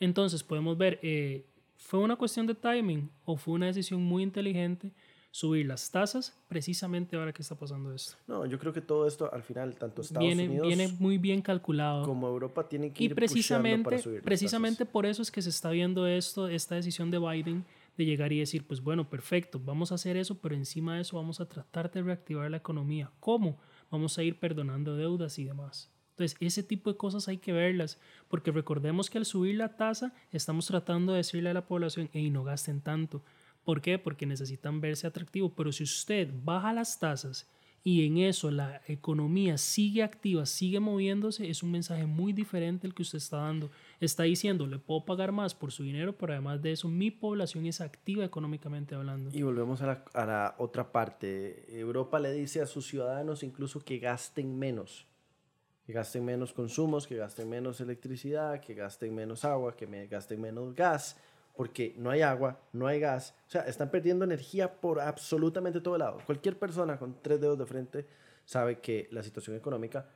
Entonces 0.00 0.42
podemos 0.42 0.76
ver, 0.76 0.98
eh, 1.02 1.46
¿Fue 1.82 2.00
una 2.00 2.16
cuestión 2.16 2.46
de 2.46 2.54
timing 2.54 3.10
o 3.24 3.36
fue 3.36 3.54
una 3.54 3.66
decisión 3.66 4.02
muy 4.02 4.22
inteligente 4.22 4.92
subir 5.30 5.66
las 5.66 5.90
tasas 5.90 6.38
precisamente 6.46 7.16
ahora 7.16 7.32
que 7.32 7.42
está 7.42 7.54
pasando 7.54 7.92
esto? 7.92 8.16
No, 8.26 8.46
yo 8.46 8.58
creo 8.58 8.72
que 8.72 8.80
todo 8.80 9.06
esto 9.06 9.32
al 9.32 9.42
final, 9.42 9.74
tanto 9.76 10.02
Estados 10.02 10.24
viene, 10.24 10.46
Unidos 10.46 10.68
viene 10.68 10.88
muy 10.98 11.18
bien 11.18 11.42
calculado. 11.42 12.04
como 12.04 12.28
Europa 12.28 12.68
tiene 12.68 12.92
que 12.92 13.02
y 13.02 13.06
ir 13.06 13.14
precisamente, 13.14 13.84
para 13.84 13.98
subir 13.98 14.18
las 14.18 14.24
precisamente 14.24 14.86
por 14.86 15.06
eso 15.06 15.22
es 15.22 15.30
que 15.30 15.42
se 15.42 15.50
está 15.50 15.70
viendo 15.70 16.06
esto, 16.06 16.48
esta 16.48 16.76
decisión 16.76 17.10
de 17.10 17.18
Biden 17.18 17.64
de 17.96 18.04
llegar 18.04 18.32
y 18.32 18.38
decir, 18.38 18.66
pues 18.66 18.80
bueno, 18.80 19.08
perfecto, 19.08 19.60
vamos 19.62 19.92
a 19.92 19.96
hacer 19.96 20.16
eso, 20.16 20.38
pero 20.38 20.54
encima 20.54 20.96
de 20.96 21.02
eso 21.02 21.16
vamos 21.16 21.40
a 21.40 21.46
tratar 21.46 21.90
de 21.90 22.02
reactivar 22.02 22.50
la 22.50 22.58
economía. 22.58 23.10
¿Cómo? 23.20 23.58
Vamos 23.90 24.16
a 24.18 24.22
ir 24.22 24.38
perdonando 24.38 24.96
deudas 24.96 25.38
y 25.38 25.44
demás. 25.44 25.90
Entonces, 26.22 26.38
ese 26.40 26.62
tipo 26.62 26.90
de 26.90 26.96
cosas 26.96 27.26
hay 27.26 27.38
que 27.38 27.52
verlas, 27.52 27.98
porque 28.28 28.52
recordemos 28.52 29.10
que 29.10 29.18
al 29.18 29.26
subir 29.26 29.56
la 29.56 29.76
tasa 29.76 30.14
estamos 30.30 30.66
tratando 30.66 31.12
de 31.12 31.18
decirle 31.18 31.50
a 31.50 31.54
la 31.54 31.66
población, 31.66 32.08
hey, 32.12 32.30
no 32.30 32.44
gasten 32.44 32.80
tanto. 32.80 33.22
¿Por 33.64 33.80
qué? 33.80 33.98
Porque 33.98 34.24
necesitan 34.24 34.80
verse 34.80 35.06
atractivos. 35.06 35.52
Pero 35.56 35.72
si 35.72 35.82
usted 35.82 36.28
baja 36.44 36.72
las 36.72 37.00
tasas 37.00 37.48
y 37.82 38.06
en 38.06 38.18
eso 38.18 38.52
la 38.52 38.82
economía 38.86 39.58
sigue 39.58 40.04
activa, 40.04 40.46
sigue 40.46 40.78
moviéndose, 40.78 41.50
es 41.50 41.64
un 41.64 41.72
mensaje 41.72 42.06
muy 42.06 42.32
diferente 42.32 42.86
el 42.86 42.94
que 42.94 43.02
usted 43.02 43.18
está 43.18 43.38
dando. 43.38 43.70
Está 43.98 44.22
diciendo, 44.22 44.68
le 44.68 44.78
puedo 44.78 45.04
pagar 45.04 45.32
más 45.32 45.56
por 45.56 45.72
su 45.72 45.82
dinero, 45.82 46.16
pero 46.16 46.34
además 46.34 46.62
de 46.62 46.70
eso, 46.70 46.86
mi 46.88 47.10
población 47.10 47.66
es 47.66 47.80
activa 47.80 48.24
económicamente 48.24 48.94
hablando. 48.94 49.30
Y 49.32 49.42
volvemos 49.42 49.82
a 49.82 49.86
la, 49.86 50.04
a 50.14 50.24
la 50.24 50.54
otra 50.58 50.92
parte. 50.92 51.66
Europa 51.68 52.20
le 52.20 52.32
dice 52.32 52.60
a 52.60 52.66
sus 52.66 52.86
ciudadanos 52.86 53.42
incluso 53.42 53.84
que 53.84 53.98
gasten 53.98 54.56
menos 54.56 55.06
que 55.92 55.98
gasten 55.98 56.24
menos 56.24 56.54
consumos, 56.54 57.06
que 57.06 57.16
gasten 57.16 57.50
menos 57.50 57.78
electricidad, 57.82 58.60
que 58.60 58.72
gasten 58.72 59.14
menos 59.14 59.44
agua, 59.44 59.76
que 59.76 59.86
me 59.86 60.06
gasten 60.06 60.40
menos 60.40 60.74
gas, 60.74 61.18
porque 61.54 61.94
no 61.98 62.08
hay 62.08 62.22
agua, 62.22 62.58
no 62.72 62.86
hay 62.86 62.98
gas. 62.98 63.34
O 63.46 63.50
sea, 63.50 63.62
están 63.62 63.90
perdiendo 63.90 64.24
energía 64.24 64.80
por 64.80 65.00
absolutamente 65.00 65.82
todo 65.82 65.98
lado. 65.98 66.20
Cualquier 66.24 66.58
persona 66.58 66.98
con 66.98 67.20
tres 67.20 67.42
dedos 67.42 67.58
de 67.58 67.66
frente 67.66 68.06
sabe 68.46 68.80
que 68.80 69.06
la 69.10 69.22
situación 69.22 69.54
económica 69.54 70.08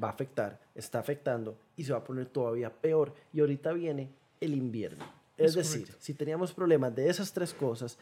va 0.00 0.06
a 0.06 0.12
afectar, 0.12 0.60
está 0.72 1.00
afectando 1.00 1.58
y 1.76 1.82
se 1.82 1.92
va 1.92 1.98
a 1.98 2.04
poner 2.04 2.26
todavía 2.26 2.70
peor. 2.70 3.12
Y 3.32 3.40
ahorita 3.40 3.72
viene 3.72 4.10
el 4.40 4.54
invierno. 4.54 5.04
Es, 5.36 5.54
decir, 5.54 5.88
si 5.98 6.14
teníamos 6.14 6.52
problemas 6.52 6.94
de 6.94 7.08
esas 7.08 7.32
tres 7.32 7.52
cosas, 7.52 7.98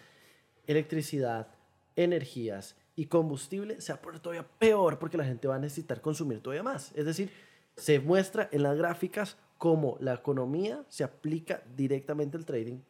electricidad, 0.66 1.48
energías 1.96 2.76
y 2.94 3.06
combustible 3.06 3.80
se 3.80 3.92
va 3.92 3.98
a 3.98 4.02
poner 4.02 4.20
todavía 4.20 4.46
peor 4.58 4.98
porque 4.98 5.16
la 5.16 5.24
gente 5.24 5.48
va 5.48 5.56
a 5.56 5.58
necesitar 5.58 6.00
consumir 6.00 6.40
todavía 6.40 6.62
más. 6.62 6.92
Es 6.94 7.06
decir, 7.06 7.30
se 7.76 8.00
muestra 8.00 8.48
en 8.52 8.62
las 8.62 8.76
gráficas 8.76 9.36
cómo 9.58 9.96
la 10.00 10.14
economía 10.14 10.84
se 10.88 11.04
aplica 11.04 11.62
directamente 11.76 12.36
al 12.36 12.44
trading 12.44 12.80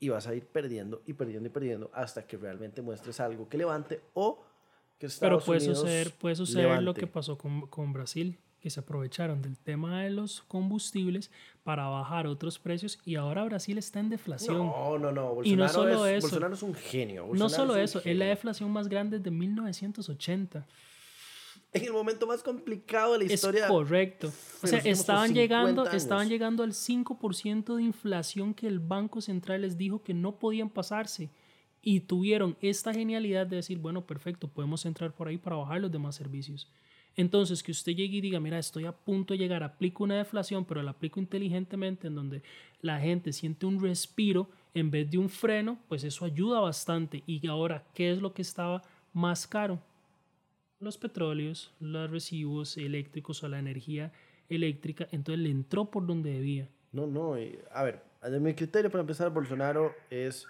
y 0.00 0.08
vas 0.08 0.26
a 0.26 0.34
ir 0.34 0.46
perdiendo 0.46 1.02
y 1.06 1.12
perdiendo 1.12 1.48
y 1.48 1.52
perdiendo 1.52 1.90
hasta 1.92 2.26
que 2.26 2.36
realmente 2.36 2.82
muestres 2.82 3.20
algo 3.20 3.48
que 3.48 3.58
levante 3.58 4.00
o 4.14 4.42
que 4.98 5.06
Estados 5.06 5.42
Pero 5.42 5.46
puede 5.46 5.60
Unidos 5.60 5.80
suceder, 5.80 6.12
puede 6.14 6.36
suceder 6.36 6.82
lo 6.82 6.94
que 6.94 7.06
pasó 7.06 7.36
con, 7.36 7.66
con 7.66 7.92
Brasil 7.92 8.38
que 8.62 8.70
se 8.70 8.78
aprovecharon 8.78 9.42
del 9.42 9.58
tema 9.58 10.04
de 10.04 10.10
los 10.10 10.40
combustibles 10.42 11.32
para 11.64 11.88
bajar 11.88 12.28
otros 12.28 12.60
precios 12.60 12.98
y 13.04 13.16
ahora 13.16 13.42
Brasil 13.44 13.76
está 13.76 13.98
en 13.98 14.08
deflación. 14.08 14.58
No, 14.58 14.98
no, 14.98 15.10
no. 15.10 15.38
y 15.42 15.56
no 15.56 15.68
solo 15.68 16.06
es, 16.06 16.18
eso. 16.18 16.28
Bolsonaro 16.28 16.54
es 16.54 16.62
un 16.62 16.74
genio. 16.74 17.28
no 17.32 17.48
solo 17.48 17.76
eso, 17.76 18.00
es 18.04 18.16
la 18.16 18.26
deflación 18.26 18.70
más 18.70 18.88
grande 18.88 19.18
desde 19.18 19.32
1980. 19.32 20.64
En 21.74 21.84
el 21.84 21.92
momento 21.92 22.26
más 22.26 22.42
complicado 22.42 23.14
de 23.14 23.26
la 23.26 23.32
historia. 23.32 23.64
Es 23.64 23.70
correcto. 23.70 24.30
O 24.62 24.66
sea, 24.66 24.78
estaban 24.78 25.34
llegando, 25.34 25.90
estaban 25.90 26.28
llegando 26.28 26.62
al 26.62 26.72
5% 26.72 27.76
de 27.76 27.82
inflación 27.82 28.54
que 28.54 28.68
el 28.68 28.78
Banco 28.78 29.20
Central 29.20 29.62
les 29.62 29.76
dijo 29.76 30.02
que 30.02 30.14
no 30.14 30.36
podían 30.36 30.70
pasarse. 30.70 31.30
Y 31.80 32.00
tuvieron 32.00 32.56
esta 32.60 32.94
genialidad 32.94 33.46
de 33.46 33.56
decir, 33.56 33.78
bueno, 33.78 34.06
perfecto, 34.06 34.46
podemos 34.46 34.84
entrar 34.86 35.12
por 35.12 35.26
ahí 35.26 35.36
para 35.36 35.56
bajar 35.56 35.80
los 35.80 35.90
demás 35.90 36.14
servicios. 36.14 36.68
Entonces, 37.16 37.62
que 37.62 37.72
usted 37.72 37.92
llegue 37.92 38.18
y 38.18 38.20
diga, 38.20 38.40
mira, 38.40 38.58
estoy 38.58 38.86
a 38.86 38.92
punto 38.92 39.34
de 39.34 39.38
llegar, 39.38 39.62
aplico 39.62 40.04
una 40.04 40.16
deflación, 40.16 40.64
pero 40.64 40.82
la 40.82 40.92
aplico 40.92 41.20
inteligentemente 41.20 42.06
en 42.06 42.14
donde 42.14 42.42
la 42.80 42.98
gente 43.00 43.32
siente 43.32 43.66
un 43.66 43.82
respiro 43.82 44.48
en 44.74 44.90
vez 44.90 45.10
de 45.10 45.18
un 45.18 45.28
freno, 45.28 45.78
pues 45.88 46.04
eso 46.04 46.24
ayuda 46.24 46.60
bastante. 46.60 47.22
Y 47.26 47.46
ahora, 47.46 47.84
¿qué 47.94 48.10
es 48.10 48.22
lo 48.22 48.32
que 48.32 48.42
estaba 48.42 48.82
más 49.12 49.46
caro? 49.46 49.78
Los 50.80 50.96
petróleos, 50.96 51.72
los 51.80 52.10
recibos 52.10 52.76
eléctricos 52.76 53.42
o 53.42 53.48
la 53.48 53.58
energía 53.58 54.12
eléctrica. 54.48 55.06
Entonces 55.12 55.42
le 55.42 55.50
entró 55.50 55.90
por 55.90 56.06
donde 56.06 56.32
debía. 56.32 56.68
No, 56.92 57.06
no. 57.06 57.34
a 57.72 57.82
ver, 57.82 58.02
de 58.22 58.40
mi 58.40 58.54
criterio 58.54 58.90
para 58.90 59.02
empezar, 59.02 59.30
Bolsonaro 59.30 59.94
es 60.10 60.46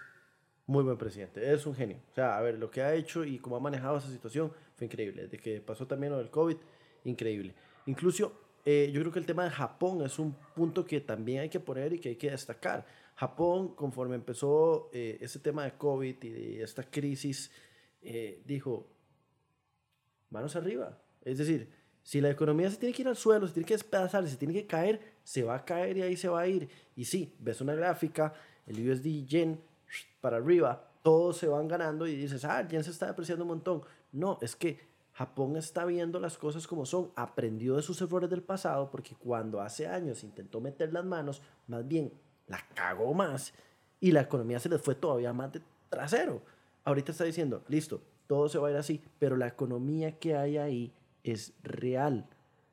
muy 0.65 0.83
buen 0.83 0.97
presidente, 0.97 1.53
es 1.53 1.65
un 1.65 1.75
genio. 1.75 1.97
O 2.11 2.15
sea, 2.15 2.37
a 2.37 2.41
ver, 2.41 2.57
lo 2.57 2.71
que 2.71 2.81
ha 2.81 2.93
hecho 2.93 3.23
y 3.25 3.37
cómo 3.39 3.57
ha 3.57 3.59
manejado 3.59 3.97
esa 3.97 4.09
situación 4.09 4.51
fue 4.83 4.85
increíble. 4.85 5.27
De 5.27 5.37
que 5.37 5.61
pasó 5.61 5.87
también 5.87 6.13
lo 6.13 6.19
del 6.19 6.29
COVID, 6.29 6.57
increíble. 7.05 7.53
Incluso 7.85 8.33
eh, 8.65 8.91
yo 8.93 9.01
creo 9.01 9.11
que 9.11 9.19
el 9.19 9.25
tema 9.25 9.43
de 9.43 9.49
Japón 9.49 10.03
es 10.05 10.19
un 10.19 10.33
punto 10.55 10.85
que 10.85 11.01
también 11.01 11.41
hay 11.41 11.49
que 11.49 11.59
poner 11.59 11.93
y 11.93 11.99
que 11.99 12.09
hay 12.09 12.15
que 12.15 12.31
destacar. 12.31 12.85
Japón, 13.15 13.75
conforme 13.75 14.15
empezó 14.15 14.89
eh, 14.93 15.17
ese 15.21 15.39
tema 15.39 15.65
de 15.65 15.73
COVID 15.73 16.23
y 16.23 16.29
de 16.29 16.63
esta 16.63 16.83
crisis, 16.83 17.51
eh, 18.01 18.41
dijo, 18.45 18.87
manos 20.29 20.55
arriba. 20.55 20.97
Es 21.23 21.37
decir, 21.37 21.69
si 22.01 22.19
la 22.19 22.29
economía 22.29 22.69
se 22.69 22.77
tiene 22.77 22.93
que 22.93 23.03
ir 23.03 23.07
al 23.07 23.15
suelo, 23.15 23.47
se 23.47 23.53
tiene 23.53 23.67
que 23.67 23.75
despedazar, 23.75 24.27
se 24.27 24.37
tiene 24.37 24.53
que 24.53 24.65
caer, 24.65 24.99
se 25.23 25.43
va 25.43 25.55
a 25.55 25.65
caer 25.65 25.97
y 25.97 26.01
ahí 26.01 26.17
se 26.17 26.27
va 26.27 26.41
a 26.41 26.47
ir. 26.47 26.67
Y 26.95 27.05
sí, 27.05 27.35
ves 27.39 27.61
una 27.61 27.75
gráfica, 27.75 28.33
el 28.65 28.89
USD 28.89 29.25
yen 29.25 29.61
para 30.19 30.37
arriba, 30.37 30.91
todos 31.01 31.37
se 31.37 31.47
van 31.47 31.67
ganando 31.67 32.07
y 32.07 32.15
dices, 32.15 32.43
ah, 32.45 32.67
yen 32.67 32.83
se 32.83 32.91
está 32.91 33.07
depreciando 33.07 33.43
un 33.43 33.49
montón. 33.49 33.83
No, 34.13 34.37
es 34.41 34.55
que 34.55 34.79
Japón 35.13 35.57
está 35.57 35.85
viendo 35.85 36.19
las 36.19 36.37
cosas 36.37 36.65
como 36.65 36.85
son, 36.85 37.11
aprendió 37.15 37.75
de 37.75 37.81
sus 37.81 38.01
errores 38.01 38.29
del 38.29 38.41
pasado, 38.41 38.89
porque 38.89 39.15
cuando 39.15 39.61
hace 39.61 39.87
años 39.87 40.23
intentó 40.23 40.61
meter 40.61 40.93
las 40.93 41.03
manos, 41.03 41.41
más 41.67 41.87
bien 41.87 42.11
la 42.47 42.59
cagó 42.73 43.13
más 43.13 43.53
y 43.99 44.11
la 44.11 44.21
economía 44.21 44.59
se 44.59 44.69
les 44.69 44.81
fue 44.81 44.95
todavía 44.95 45.33
más 45.33 45.51
de 45.51 45.61
trasero. 45.89 46.41
ahorita 46.83 47.11
está 47.11 47.23
diciendo, 47.23 47.63
listo, 47.67 48.01
todo 48.27 48.49
se 48.49 48.57
va 48.57 48.69
a 48.69 48.71
ir 48.71 48.77
así, 48.77 49.01
pero 49.19 49.35
la 49.35 49.47
economía 49.47 50.17
que 50.17 50.35
hay 50.35 50.57
ahí 50.57 50.93
es 51.23 51.53
real. 51.61 52.27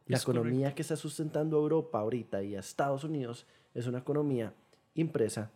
La 0.06 0.18
economía 0.18 0.74
que 0.74 0.82
está 0.82 0.96
sustentando 0.96 1.56
a 1.56 1.60
Europa 1.60 2.00
ahorita 2.00 2.42
y 2.42 2.56
a 2.56 2.60
Estados 2.60 3.04
Unidos 3.04 3.46
es 3.74 3.86
una 3.86 3.98
economía 3.98 4.54
impresa, 4.94 5.50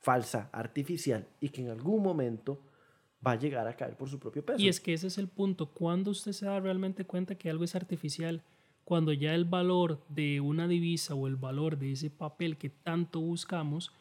falsa, 0.00 0.48
artificial 0.52 1.26
y 1.40 1.50
que 1.50 1.62
en 1.62 1.70
algún 1.70 2.02
momento 2.02 2.58
va 3.26 3.32
a 3.32 3.36
llegar 3.36 3.66
a 3.66 3.76
caer 3.76 3.96
por 3.96 4.08
su 4.08 4.18
propio 4.18 4.44
peso. 4.44 4.60
Y 4.60 4.68
es 4.68 4.80
que 4.80 4.94
ese 4.94 5.08
es 5.08 5.18
el 5.18 5.28
punto. 5.28 5.66
Cuando 5.66 6.10
usted 6.10 6.32
se 6.32 6.46
da 6.46 6.60
realmente 6.60 7.04
cuenta 7.04 7.36
que 7.36 7.50
algo 7.50 7.64
es 7.64 7.74
artificial, 7.74 8.42
cuando 8.84 9.12
ya 9.12 9.34
el 9.34 9.44
valor 9.44 10.00
de 10.08 10.40
una 10.40 10.66
divisa 10.66 11.14
o 11.14 11.26
el 11.26 11.36
valor 11.36 11.78
de 11.78 11.92
ese 11.92 12.10
papel 12.10 12.56
que 12.56 12.70
tanto 12.70 13.20
buscamos 13.20 13.92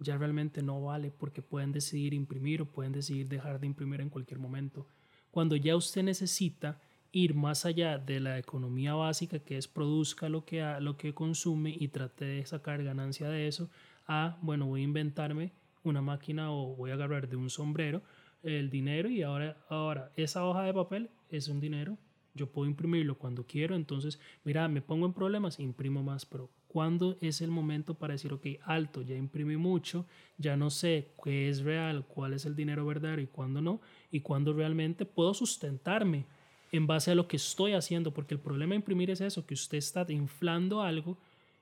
ya 0.00 0.18
realmente 0.18 0.62
no 0.62 0.82
vale 0.82 1.10
porque 1.10 1.42
pueden 1.42 1.72
decidir 1.72 2.14
imprimir 2.14 2.62
o 2.62 2.66
pueden 2.66 2.92
decidir 2.92 3.28
dejar 3.28 3.60
de 3.60 3.66
imprimir 3.66 4.00
en 4.00 4.10
cualquier 4.10 4.38
momento. 4.38 4.86
Cuando 5.30 5.56
ya 5.56 5.76
usted 5.76 6.02
necesita 6.02 6.80
ir 7.12 7.34
más 7.34 7.64
allá 7.64 7.98
de 7.98 8.20
la 8.20 8.38
economía 8.38 8.94
básica 8.94 9.38
que 9.38 9.56
es 9.56 9.68
produzca 9.68 10.28
lo 10.28 10.44
que, 10.44 10.62
lo 10.80 10.96
que 10.96 11.14
consume 11.14 11.74
y 11.78 11.88
trate 11.88 12.24
de 12.24 12.46
sacar 12.46 12.82
ganancia 12.82 13.28
de 13.28 13.48
eso, 13.48 13.70
a, 14.06 14.36
bueno, 14.42 14.66
voy 14.66 14.82
a 14.82 14.84
inventarme 14.84 15.52
una 15.84 16.02
máquina 16.02 16.50
o 16.52 16.74
voy 16.74 16.90
a 16.90 16.94
agarrar 16.94 17.28
de 17.28 17.36
un 17.36 17.50
sombrero 17.50 18.02
el 18.44 18.70
dinero 18.70 19.08
y 19.08 19.22
ahora, 19.22 19.56
ahora 19.68 20.12
esa 20.16 20.44
hoja 20.44 20.62
de 20.62 20.74
papel 20.74 21.10
es 21.30 21.48
un 21.48 21.60
dinero. 21.60 21.98
Yo 22.34 22.50
puedo 22.50 22.68
imprimirlo 22.68 23.16
cuando 23.16 23.46
quiero, 23.46 23.76
entonces, 23.76 24.18
mira, 24.42 24.66
me 24.66 24.82
pongo 24.82 25.06
en 25.06 25.12
problemas, 25.12 25.60
imprimo 25.60 26.02
más, 26.02 26.26
pero 26.26 26.50
¿cuándo 26.66 27.16
es 27.20 27.40
el 27.40 27.50
momento 27.50 27.94
para 27.94 28.14
decir, 28.14 28.32
ok, 28.32 28.46
alto, 28.64 29.02
ya 29.02 29.14
imprimí 29.14 29.56
mucho, 29.56 30.04
ya 30.36 30.56
no 30.56 30.68
sé 30.70 31.12
qué 31.22 31.48
es 31.48 31.62
real, 31.62 32.04
cuál 32.08 32.32
es 32.32 32.44
el 32.44 32.56
dinero 32.56 32.84
verdadero 32.84 33.22
y 33.22 33.28
cuándo 33.28 33.60
no, 33.60 33.80
y 34.10 34.20
cuándo 34.20 34.52
realmente 34.52 35.06
puedo 35.06 35.32
sustentarme 35.32 36.26
en 36.72 36.88
base 36.88 37.12
a 37.12 37.14
lo 37.14 37.28
que 37.28 37.36
estoy 37.36 37.72
haciendo, 37.74 38.12
porque 38.12 38.34
el 38.34 38.40
problema 38.40 38.70
de 38.70 38.76
imprimir 38.76 39.10
es 39.10 39.20
eso, 39.20 39.46
que 39.46 39.54
usted 39.54 39.78
está 39.78 40.04
inflando 40.08 40.82
algo 40.82 41.16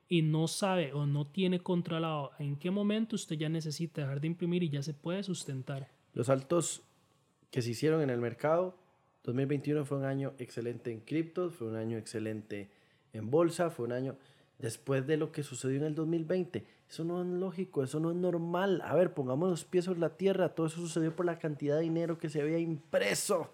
y 0.09 0.23
no 0.23 0.47
sabe 0.47 0.91
o 0.93 1.05
no 1.05 1.27
tiene 1.27 1.59
controlado 1.59 2.31
en 2.39 2.55
qué 2.55 2.71
momento 2.71 3.15
usted 3.15 3.37
ya 3.37 3.47
necesita 3.47 4.01
dejar 4.01 4.21
de 4.21 4.27
imprimir 4.27 4.63
y 4.63 4.69
ya 4.69 4.81
se 4.81 4.95
puede 4.95 5.21
sustentar. 5.21 5.87
Los 6.13 6.29
altos 6.29 6.83
que 7.51 7.61
se 7.61 7.71
hicieron 7.71 8.01
en 8.01 8.09
el 8.09 8.21
mercado 8.21 8.75
2021 9.23 9.85
fue 9.85 9.97
un 9.97 10.05
año 10.05 10.33
excelente 10.37 10.91
en 10.91 10.99
criptos, 10.99 11.55
fue 11.55 11.67
un 11.67 11.75
año 11.75 11.97
excelente 11.97 12.69
en 13.13 13.29
bolsa, 13.29 13.69
fue 13.69 13.85
un 13.85 13.93
año 13.93 14.17
después 14.59 15.07
de 15.07 15.17
lo 15.17 15.31
que 15.31 15.43
sucedió 15.43 15.77
en 15.77 15.85
el 15.85 15.95
2020. 15.95 16.65
Eso 16.89 17.03
no 17.03 17.21
es 17.21 17.27
lógico, 17.27 17.83
eso 17.83 17.99
no 17.99 18.11
es 18.11 18.17
normal. 18.17 18.81
A 18.85 18.95
ver, 18.95 19.13
pongamos 19.13 19.49
los 19.49 19.65
pies 19.65 19.85
sobre 19.85 19.99
la 19.99 20.17
tierra. 20.17 20.49
Todo 20.49 20.67
eso 20.67 20.77
sucedió 20.77 21.15
por 21.15 21.25
la 21.25 21.39
cantidad 21.39 21.77
de 21.77 21.83
dinero 21.83 22.17
que 22.17 22.29
se 22.29 22.41
había 22.41 22.59
impreso. 22.59 23.51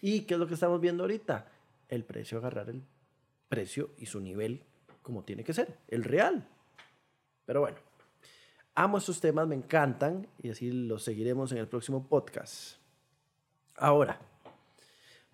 ¿Y 0.00 0.22
qué 0.22 0.34
es 0.34 0.40
lo 0.40 0.46
que 0.46 0.54
estamos 0.54 0.80
viendo 0.80 1.04
ahorita? 1.04 1.50
El 1.88 2.04
precio, 2.04 2.38
agarrar 2.38 2.68
el 2.68 2.82
precio 3.48 3.90
y 3.96 4.06
su 4.06 4.20
nivel 4.20 4.62
como 5.06 5.22
tiene 5.22 5.44
que 5.44 5.52
ser, 5.52 5.78
el 5.86 6.02
real. 6.02 6.48
Pero 7.44 7.60
bueno, 7.60 7.76
amo 8.76 8.98
estos 8.98 9.20
temas, 9.20 9.48
me 9.48 9.56
encantan 9.56 10.28
y 10.40 10.50
así 10.50 10.70
los 10.70 11.02
seguiremos 11.02 11.50
en 11.50 11.58
el 11.58 11.66
próximo 11.66 12.06
podcast. 12.06 12.76
Ahora, 13.76 14.20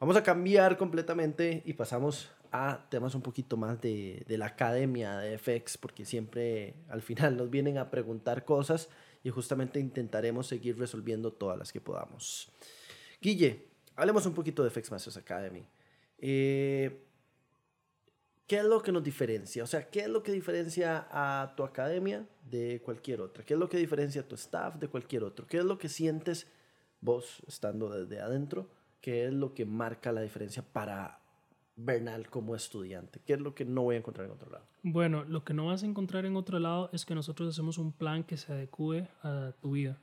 Vamos 0.02 0.16
a 0.16 0.24
cambiar 0.24 0.78
completamente 0.78 1.62
y 1.64 1.74
pasamos 1.74 2.28
a 2.50 2.88
temas 2.90 3.14
un 3.14 3.22
poquito 3.22 3.56
más 3.56 3.80
de, 3.80 4.24
de, 4.26 4.36
la 4.36 4.46
academia 4.46 5.18
de 5.18 5.38
FX, 5.38 5.78
porque 5.78 6.04
siempre 6.04 6.74
al 6.88 7.02
final 7.02 7.36
nos 7.36 7.50
vienen 7.50 7.78
a 7.78 7.88
preguntar 7.88 8.44
cosas 8.44 8.88
y 9.22 9.30
justamente 9.30 9.78
intentaremos 9.78 10.48
seguir 10.48 10.76
resolviendo 10.76 11.32
todas 11.32 11.56
las 11.56 11.72
que 11.72 11.80
podamos. 11.80 12.50
Guille, 13.20 13.68
hablemos 13.94 14.26
un 14.26 14.34
poquito 14.34 14.64
de 14.64 14.70
FX 14.70 14.90
Masters 14.90 15.18
Academy. 15.18 15.64
Eh, 16.18 17.04
¿Qué 18.52 18.58
es 18.58 18.66
lo 18.66 18.82
que 18.82 18.92
nos 18.92 19.02
diferencia? 19.02 19.64
O 19.64 19.66
sea, 19.66 19.88
¿qué 19.88 20.00
es 20.00 20.08
lo 20.08 20.22
que 20.22 20.30
diferencia 20.30 21.06
a 21.10 21.54
tu 21.56 21.64
academia 21.64 22.26
de 22.50 22.82
cualquier 22.84 23.22
otra? 23.22 23.42
¿Qué 23.42 23.54
es 23.54 23.58
lo 23.58 23.66
que 23.66 23.78
diferencia 23.78 24.20
a 24.20 24.28
tu 24.28 24.34
staff 24.34 24.74
de 24.74 24.88
cualquier 24.88 25.24
otro? 25.24 25.46
¿Qué 25.46 25.56
es 25.56 25.64
lo 25.64 25.78
que 25.78 25.88
sientes 25.88 26.46
vos 27.00 27.42
estando 27.46 27.88
desde 27.88 28.20
adentro? 28.20 28.68
¿Qué 29.00 29.24
es 29.24 29.32
lo 29.32 29.54
que 29.54 29.64
marca 29.64 30.12
la 30.12 30.20
diferencia 30.20 30.62
para 30.62 31.18
Bernal 31.76 32.28
como 32.28 32.54
estudiante? 32.54 33.20
¿Qué 33.24 33.32
es 33.32 33.40
lo 33.40 33.54
que 33.54 33.64
no 33.64 33.84
voy 33.84 33.94
a 33.94 34.00
encontrar 34.00 34.26
en 34.26 34.32
otro 34.32 34.50
lado? 34.50 34.66
Bueno, 34.82 35.24
lo 35.24 35.44
que 35.44 35.54
no 35.54 35.68
vas 35.68 35.82
a 35.82 35.86
encontrar 35.86 36.26
en 36.26 36.36
otro 36.36 36.58
lado 36.58 36.90
es 36.92 37.06
que 37.06 37.14
nosotros 37.14 37.48
hacemos 37.48 37.78
un 37.78 37.90
plan 37.90 38.22
que 38.22 38.36
se 38.36 38.52
adecue 38.52 39.08
a 39.22 39.54
tu 39.62 39.70
vida. 39.70 39.98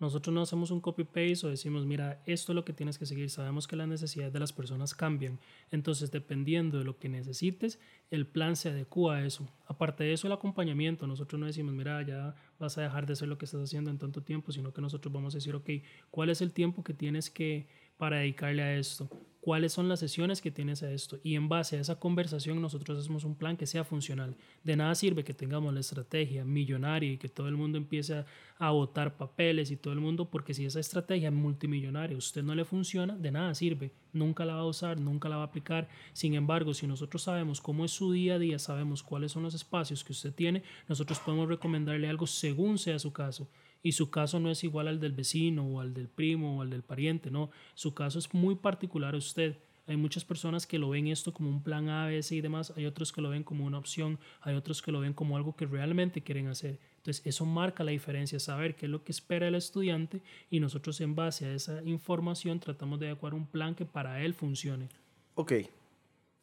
Nosotros 0.00 0.34
no 0.34 0.42
hacemos 0.42 0.70
un 0.70 0.80
copy-paste 0.80 1.46
o 1.46 1.50
decimos, 1.50 1.86
mira, 1.86 2.22
esto 2.26 2.52
es 2.52 2.56
lo 2.56 2.64
que 2.64 2.72
tienes 2.72 2.98
que 2.98 3.06
seguir. 3.06 3.30
Sabemos 3.30 3.66
que 3.66 3.76
las 3.76 3.88
necesidades 3.88 4.32
de 4.32 4.40
las 4.40 4.52
personas 4.52 4.94
cambian. 4.94 5.38
Entonces, 5.70 6.10
dependiendo 6.10 6.78
de 6.78 6.84
lo 6.84 6.98
que 6.98 7.08
necesites, 7.08 7.78
el 8.10 8.26
plan 8.26 8.56
se 8.56 8.70
adecua 8.70 9.16
a 9.16 9.26
eso. 9.26 9.48
Aparte 9.66 10.04
de 10.04 10.12
eso, 10.12 10.26
el 10.26 10.32
acompañamiento. 10.32 11.06
Nosotros 11.06 11.38
no 11.38 11.46
decimos, 11.46 11.74
mira, 11.74 12.02
ya 12.02 12.34
vas 12.58 12.76
a 12.76 12.82
dejar 12.82 13.06
de 13.06 13.12
hacer 13.12 13.28
lo 13.28 13.38
que 13.38 13.44
estás 13.44 13.62
haciendo 13.62 13.90
en 13.90 13.98
tanto 13.98 14.22
tiempo, 14.22 14.52
sino 14.52 14.72
que 14.72 14.80
nosotros 14.80 15.12
vamos 15.12 15.34
a 15.34 15.38
decir, 15.38 15.54
ok, 15.54 15.70
¿cuál 16.10 16.30
es 16.30 16.40
el 16.40 16.50
tiempo 16.50 16.82
que 16.82 16.92
tienes 16.92 17.30
que 17.30 17.66
para 17.96 18.18
dedicarle 18.18 18.62
a 18.62 18.76
esto, 18.76 19.08
cuáles 19.44 19.74
son 19.74 19.90
las 19.90 20.00
sesiones 20.00 20.40
que 20.40 20.50
tienes 20.50 20.82
a 20.82 20.90
esto 20.90 21.18
y 21.22 21.34
en 21.34 21.50
base 21.50 21.76
a 21.76 21.80
esa 21.82 22.00
conversación 22.00 22.62
nosotros 22.62 22.98
hacemos 22.98 23.24
un 23.24 23.34
plan 23.34 23.58
que 23.58 23.66
sea 23.66 23.84
funcional. 23.84 24.38
De 24.62 24.74
nada 24.74 24.94
sirve 24.94 25.22
que 25.22 25.34
tengamos 25.34 25.74
la 25.74 25.80
estrategia 25.80 26.46
millonaria 26.46 27.12
y 27.12 27.18
que 27.18 27.28
todo 27.28 27.48
el 27.48 27.54
mundo 27.54 27.76
empiece 27.76 28.24
a 28.58 28.70
votar 28.70 29.18
papeles 29.18 29.70
y 29.70 29.76
todo 29.76 29.92
el 29.92 30.00
mundo, 30.00 30.30
porque 30.30 30.54
si 30.54 30.64
esa 30.64 30.80
estrategia 30.80 31.30
multimillonaria 31.30 32.14
a 32.14 32.18
usted 32.18 32.42
no 32.42 32.54
le 32.54 32.64
funciona, 32.64 33.18
de 33.18 33.32
nada 33.32 33.54
sirve, 33.54 33.92
nunca 34.14 34.46
la 34.46 34.54
va 34.54 34.62
a 34.62 34.66
usar, 34.66 34.98
nunca 34.98 35.28
la 35.28 35.36
va 35.36 35.42
a 35.42 35.46
aplicar. 35.48 35.90
Sin 36.14 36.32
embargo, 36.32 36.72
si 36.72 36.86
nosotros 36.86 37.24
sabemos 37.24 37.60
cómo 37.60 37.84
es 37.84 37.90
su 37.90 38.12
día 38.12 38.36
a 38.36 38.38
día, 38.38 38.58
sabemos 38.58 39.02
cuáles 39.02 39.32
son 39.32 39.42
los 39.42 39.52
espacios 39.52 40.02
que 40.04 40.12
usted 40.12 40.32
tiene, 40.32 40.62
nosotros 40.88 41.20
podemos 41.20 41.50
recomendarle 41.50 42.08
algo 42.08 42.26
según 42.26 42.78
sea 42.78 42.98
su 42.98 43.12
caso 43.12 43.46
y 43.84 43.92
su 43.92 44.10
caso 44.10 44.40
no 44.40 44.50
es 44.50 44.64
igual 44.64 44.88
al 44.88 44.98
del 44.98 45.12
vecino 45.12 45.64
o 45.66 45.80
al 45.80 45.92
del 45.92 46.08
primo 46.08 46.58
o 46.58 46.62
al 46.62 46.70
del 46.70 46.82
pariente, 46.82 47.30
no, 47.30 47.50
su 47.74 47.94
caso 47.94 48.18
es 48.18 48.32
muy 48.34 48.56
particular 48.56 49.14
a 49.14 49.18
usted. 49.18 49.58
Hay 49.86 49.98
muchas 49.98 50.24
personas 50.24 50.66
que 50.66 50.78
lo 50.78 50.88
ven 50.88 51.08
esto 51.08 51.34
como 51.34 51.50
un 51.50 51.62
plan 51.62 51.90
A, 51.90 52.06
B, 52.06 52.22
C 52.22 52.36
y 52.36 52.40
demás, 52.40 52.72
hay 52.74 52.86
otros 52.86 53.12
que 53.12 53.20
lo 53.20 53.28
ven 53.28 53.44
como 53.44 53.66
una 53.66 53.76
opción, 53.76 54.18
hay 54.40 54.54
otros 54.54 54.80
que 54.80 54.90
lo 54.90 55.00
ven 55.00 55.12
como 55.12 55.36
algo 55.36 55.54
que 55.54 55.66
realmente 55.66 56.22
quieren 56.22 56.48
hacer. 56.48 56.78
Entonces 56.96 57.24
eso 57.26 57.44
marca 57.44 57.84
la 57.84 57.90
diferencia, 57.90 58.40
saber 58.40 58.74
qué 58.74 58.86
es 58.86 58.90
lo 58.90 59.04
que 59.04 59.12
espera 59.12 59.46
el 59.46 59.54
estudiante 59.54 60.22
y 60.50 60.60
nosotros 60.60 61.02
en 61.02 61.14
base 61.14 61.44
a 61.44 61.52
esa 61.52 61.82
información 61.84 62.60
tratamos 62.60 62.98
de 62.98 63.08
adecuar 63.08 63.34
un 63.34 63.46
plan 63.46 63.74
que 63.74 63.84
para 63.84 64.22
él 64.22 64.32
funcione. 64.32 64.88
Ok, 65.34 65.52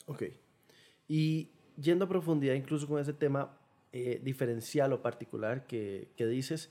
ok. 0.06 0.24
Y 1.08 1.48
yendo 1.82 2.06
a 2.06 2.08
profundidad 2.08 2.54
incluso 2.54 2.88
con 2.88 3.02
ese 3.02 3.14
tema 3.14 3.58
eh, 3.92 4.22
diferencial 4.24 4.94
o 4.94 5.02
particular 5.02 5.66
que, 5.66 6.10
que 6.16 6.28
dices, 6.28 6.70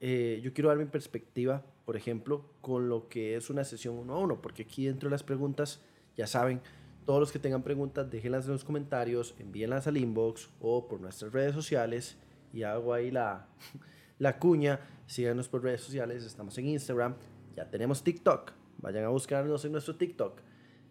eh, 0.00 0.40
yo 0.42 0.52
quiero 0.54 0.68
dar 0.70 0.78
mi 0.78 0.86
perspectiva, 0.86 1.62
por 1.84 1.96
ejemplo, 1.96 2.44
con 2.62 2.88
lo 2.88 3.08
que 3.08 3.36
es 3.36 3.50
una 3.50 3.64
sesión 3.64 3.96
uno 3.96 4.14
a 4.14 4.18
uno, 4.18 4.40
porque 4.40 4.62
aquí 4.62 4.86
dentro 4.86 5.08
de 5.08 5.12
las 5.12 5.22
preguntas, 5.22 5.80
ya 6.16 6.26
saben, 6.26 6.60
todos 7.04 7.20
los 7.20 7.32
que 7.32 7.38
tengan 7.38 7.62
preguntas, 7.62 8.10
déjenlas 8.10 8.46
en 8.46 8.52
los 8.52 8.64
comentarios, 8.64 9.34
envíenlas 9.38 9.86
al 9.86 9.96
inbox 9.96 10.48
o 10.60 10.88
por 10.88 11.00
nuestras 11.00 11.32
redes 11.32 11.54
sociales 11.54 12.16
y 12.52 12.62
hago 12.62 12.94
ahí 12.94 13.10
la, 13.10 13.48
la 14.18 14.38
cuña, 14.38 14.80
síganos 15.06 15.48
por 15.48 15.62
redes 15.62 15.82
sociales, 15.82 16.24
estamos 16.24 16.56
en 16.58 16.68
Instagram, 16.68 17.16
ya 17.56 17.68
tenemos 17.68 18.02
TikTok, 18.02 18.52
vayan 18.78 19.04
a 19.04 19.08
buscarnos 19.08 19.64
en 19.64 19.72
nuestro 19.72 19.96
TikTok. 19.96 20.40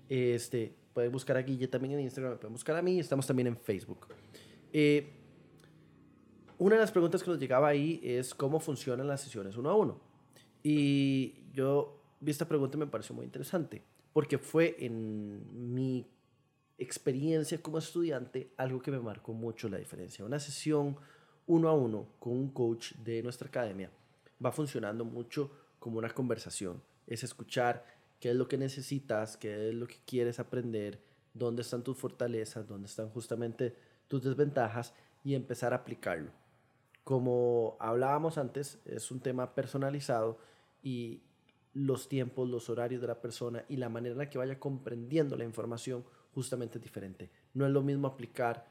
Este, 0.07 0.73
pueden 0.93 1.11
buscar 1.11 1.37
a 1.37 1.41
Guille 1.41 1.67
también 1.67 1.93
en 1.95 2.01
Instagram, 2.01 2.37
pueden 2.37 2.53
buscar 2.53 2.75
a 2.75 2.81
mí, 2.81 2.99
estamos 2.99 3.25
también 3.25 3.47
en 3.47 3.57
Facebook. 3.57 4.07
Eh, 4.71 5.18
una 6.59 6.75
de 6.75 6.81
las 6.81 6.91
preguntas 6.91 7.23
que 7.23 7.31
nos 7.31 7.39
llegaba 7.39 7.69
ahí 7.69 8.01
es 8.03 8.35
cómo 8.35 8.59
funcionan 8.59 9.07
las 9.07 9.21
sesiones 9.21 9.55
uno 9.55 9.69
a 9.69 9.75
uno. 9.75 9.97
Y 10.61 11.49
yo 11.53 12.01
vi 12.19 12.31
esta 12.31 12.47
pregunta 12.47 12.75
y 12.75 12.81
me 12.81 12.87
pareció 12.87 13.15
muy 13.15 13.23
interesante, 13.23 13.81
porque 14.11 14.37
fue 14.37 14.75
en 14.77 15.73
mi 15.73 16.05
experiencia 16.77 17.61
como 17.61 17.77
estudiante 17.77 18.51
algo 18.57 18.81
que 18.81 18.91
me 18.91 18.99
marcó 18.99 19.31
mucho 19.31 19.69
la 19.69 19.77
diferencia. 19.77 20.25
Una 20.25 20.37
sesión 20.37 20.97
uno 21.47 21.69
a 21.69 21.73
uno 21.73 22.07
con 22.19 22.33
un 22.33 22.49
coach 22.49 22.93
de 23.05 23.23
nuestra 23.23 23.47
academia 23.47 23.89
va 24.43 24.51
funcionando 24.51 25.05
mucho 25.05 25.49
como 25.79 25.97
una 25.97 26.09
conversación. 26.09 26.83
Es 27.07 27.23
escuchar 27.23 27.85
qué 28.19 28.31
es 28.31 28.35
lo 28.35 28.49
que 28.49 28.57
necesitas, 28.57 29.37
qué 29.37 29.69
es 29.69 29.75
lo 29.75 29.87
que 29.87 29.99
quieres 30.05 30.41
aprender, 30.41 30.99
dónde 31.33 31.61
están 31.61 31.83
tus 31.85 31.97
fortalezas, 31.97 32.67
dónde 32.67 32.87
están 32.87 33.09
justamente 33.11 33.77
tus 34.09 34.21
desventajas 34.23 34.93
y 35.23 35.35
empezar 35.35 35.71
a 35.71 35.77
aplicarlo 35.77 36.38
como 37.09 37.75
hablábamos 37.79 38.37
antes, 38.37 38.77
es 38.85 39.09
un 39.09 39.19
tema 39.19 39.55
personalizado 39.55 40.37
y 40.83 41.23
los 41.73 42.07
tiempos, 42.07 42.47
los 42.47 42.69
horarios 42.69 43.01
de 43.01 43.07
la 43.07 43.19
persona 43.19 43.65
y 43.67 43.77
la 43.77 43.89
manera 43.89 44.13
en 44.13 44.19
la 44.19 44.29
que 44.29 44.37
vaya 44.37 44.59
comprendiendo 44.59 45.35
la 45.35 45.43
información 45.43 46.05
justamente 46.35 46.77
es 46.77 46.83
diferente. 46.83 47.31
No 47.55 47.65
es 47.65 47.71
lo 47.71 47.81
mismo 47.81 48.07
aplicar 48.07 48.67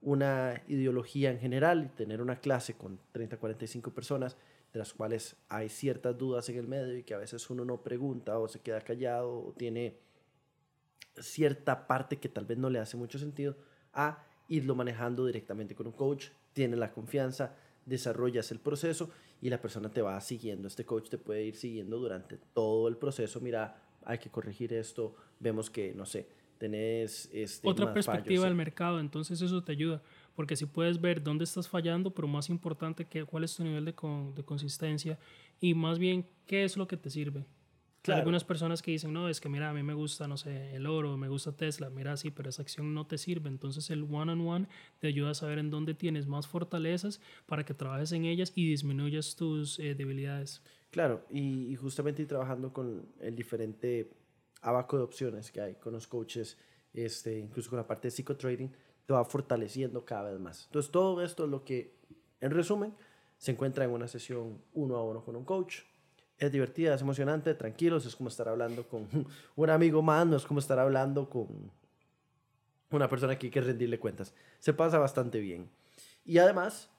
una 0.00 0.62
ideología 0.68 1.32
en 1.32 1.38
general 1.38 1.84
y 1.84 1.88
tener 1.94 2.22
una 2.22 2.40
clase 2.40 2.78
con 2.78 2.98
30, 3.12 3.36
45 3.36 3.90
personas, 3.90 4.38
de 4.72 4.78
las 4.78 4.94
cuales 4.94 5.36
hay 5.50 5.68
ciertas 5.68 6.16
dudas 6.16 6.48
en 6.48 6.56
el 6.56 6.68
medio 6.68 6.96
y 6.96 7.02
que 7.02 7.12
a 7.12 7.18
veces 7.18 7.50
uno 7.50 7.62
no 7.62 7.82
pregunta 7.82 8.38
o 8.38 8.48
se 8.48 8.60
queda 8.60 8.80
callado 8.80 9.48
o 9.48 9.52
tiene 9.52 9.98
cierta 11.20 11.86
parte 11.86 12.16
que 12.16 12.30
tal 12.30 12.46
vez 12.46 12.56
no 12.56 12.70
le 12.70 12.78
hace 12.78 12.96
mucho 12.96 13.18
sentido, 13.18 13.54
a 13.92 14.24
irlo 14.48 14.74
manejando 14.74 15.26
directamente 15.26 15.74
con 15.74 15.88
un 15.88 15.92
coach, 15.92 16.28
tiene 16.54 16.76
la 16.76 16.90
confianza, 16.90 17.54
desarrollas 17.86 18.50
el 18.52 18.60
proceso 18.60 19.10
y 19.40 19.50
la 19.50 19.60
persona 19.60 19.90
te 19.90 20.02
va 20.02 20.20
siguiendo. 20.20 20.68
Este 20.68 20.84
coach 20.84 21.08
te 21.08 21.18
puede 21.18 21.44
ir 21.44 21.56
siguiendo 21.56 21.98
durante 21.98 22.38
todo 22.54 22.88
el 22.88 22.96
proceso. 22.96 23.40
Mira, 23.40 23.82
hay 24.04 24.18
que 24.18 24.30
corregir 24.30 24.72
esto. 24.72 25.14
Vemos 25.40 25.70
que, 25.70 25.94
no 25.94 26.06
sé, 26.06 26.28
tenés 26.58 27.28
este, 27.32 27.68
otra 27.68 27.92
perspectiva 27.92 28.44
del 28.44 28.54
mercado, 28.54 29.00
entonces 29.00 29.42
eso 29.42 29.64
te 29.64 29.72
ayuda, 29.72 30.00
porque 30.36 30.54
si 30.54 30.64
puedes 30.64 31.00
ver 31.00 31.20
dónde 31.20 31.42
estás 31.42 31.68
fallando, 31.68 32.14
pero 32.14 32.28
más 32.28 32.48
importante, 32.50 33.04
que, 33.04 33.24
cuál 33.24 33.42
es 33.42 33.56
tu 33.56 33.64
nivel 33.64 33.84
de, 33.84 33.94
de 34.36 34.44
consistencia 34.44 35.18
y 35.60 35.74
más 35.74 35.98
bien 35.98 36.24
qué 36.46 36.62
es 36.62 36.76
lo 36.76 36.86
que 36.86 36.96
te 36.96 37.10
sirve. 37.10 37.44
Hay 38.08 38.14
algunas 38.14 38.42
personas 38.42 38.82
que 38.82 38.90
dicen, 38.90 39.12
no, 39.12 39.28
es 39.28 39.40
que 39.40 39.48
mira, 39.48 39.70
a 39.70 39.72
mí 39.72 39.82
me 39.82 39.94
gusta, 39.94 40.26
no 40.26 40.36
sé, 40.36 40.74
el 40.74 40.86
oro, 40.86 41.16
me 41.16 41.28
gusta 41.28 41.52
Tesla, 41.52 41.88
mira, 41.88 42.16
sí, 42.16 42.30
pero 42.30 42.48
esa 42.48 42.62
acción 42.62 42.94
no 42.94 43.06
te 43.06 43.16
sirve. 43.16 43.48
Entonces 43.48 43.90
el 43.90 44.02
one-on-one 44.02 44.66
te 44.98 45.06
ayuda 45.06 45.30
a 45.30 45.34
saber 45.34 45.58
en 45.58 45.70
dónde 45.70 45.94
tienes 45.94 46.26
más 46.26 46.48
fortalezas 46.48 47.20
para 47.46 47.64
que 47.64 47.74
trabajes 47.74 48.10
en 48.12 48.24
ellas 48.24 48.52
y 48.56 48.68
disminuyas 48.68 49.36
tus 49.36 49.78
eh, 49.78 49.94
debilidades. 49.94 50.62
Claro, 50.90 51.24
y, 51.30 51.76
justamente 51.76 52.26
trabajando 52.26 52.72
con 52.72 53.06
el 53.20 53.36
diferente 53.36 54.10
abaco 54.62 54.96
de 54.96 55.04
opciones 55.04 55.50
que 55.52 55.60
hay 55.60 55.74
con 55.76 55.92
los 55.92 56.06
coaches, 56.06 56.58
este, 56.92 57.38
incluso 57.38 57.70
con 57.70 57.78
la 57.78 57.86
parte 57.86 58.08
de 58.08 58.10
psicotrading, 58.10 58.70
te 59.06 59.12
va 59.12 59.24
fortaleciendo 59.24 60.04
cada 60.04 60.30
vez 60.30 60.40
más. 60.40 60.66
Entonces 60.66 60.90
todo 60.90 61.22
esto 61.22 61.44
es 61.44 61.50
lo 61.50 61.64
que, 61.64 61.94
en 62.40 62.50
resumen, 62.50 62.94
se 63.38 63.52
encuentra 63.52 63.84
en 63.84 63.90
una 63.90 64.08
sesión 64.08 64.60
uno 64.74 64.96
a 64.96 65.04
uno 65.04 65.24
con 65.24 65.34
un 65.34 65.44
coach 65.44 65.80
es 66.46 66.52
divertida, 66.52 66.94
es 66.94 67.00
emocionante, 67.02 67.54
tranquilos, 67.54 68.06
es 68.06 68.16
como 68.16 68.28
estar 68.28 68.48
hablando 68.48 68.86
con 68.88 69.08
un 69.56 69.70
amigo 69.70 70.02
más, 70.02 70.26
no 70.26 70.36
es 70.36 70.44
como 70.44 70.60
estar 70.60 70.78
hablando 70.78 71.28
con 71.28 71.70
una 72.90 73.08
persona 73.08 73.38
que 73.38 73.46
hay 73.46 73.50
que 73.50 73.60
rendirle 73.60 73.98
cuentas. 73.98 74.34
Se 74.58 74.72
pasa 74.72 74.98
bastante 74.98 75.40
bien. 75.40 75.70
Y 76.24 76.38
además, 76.38 76.90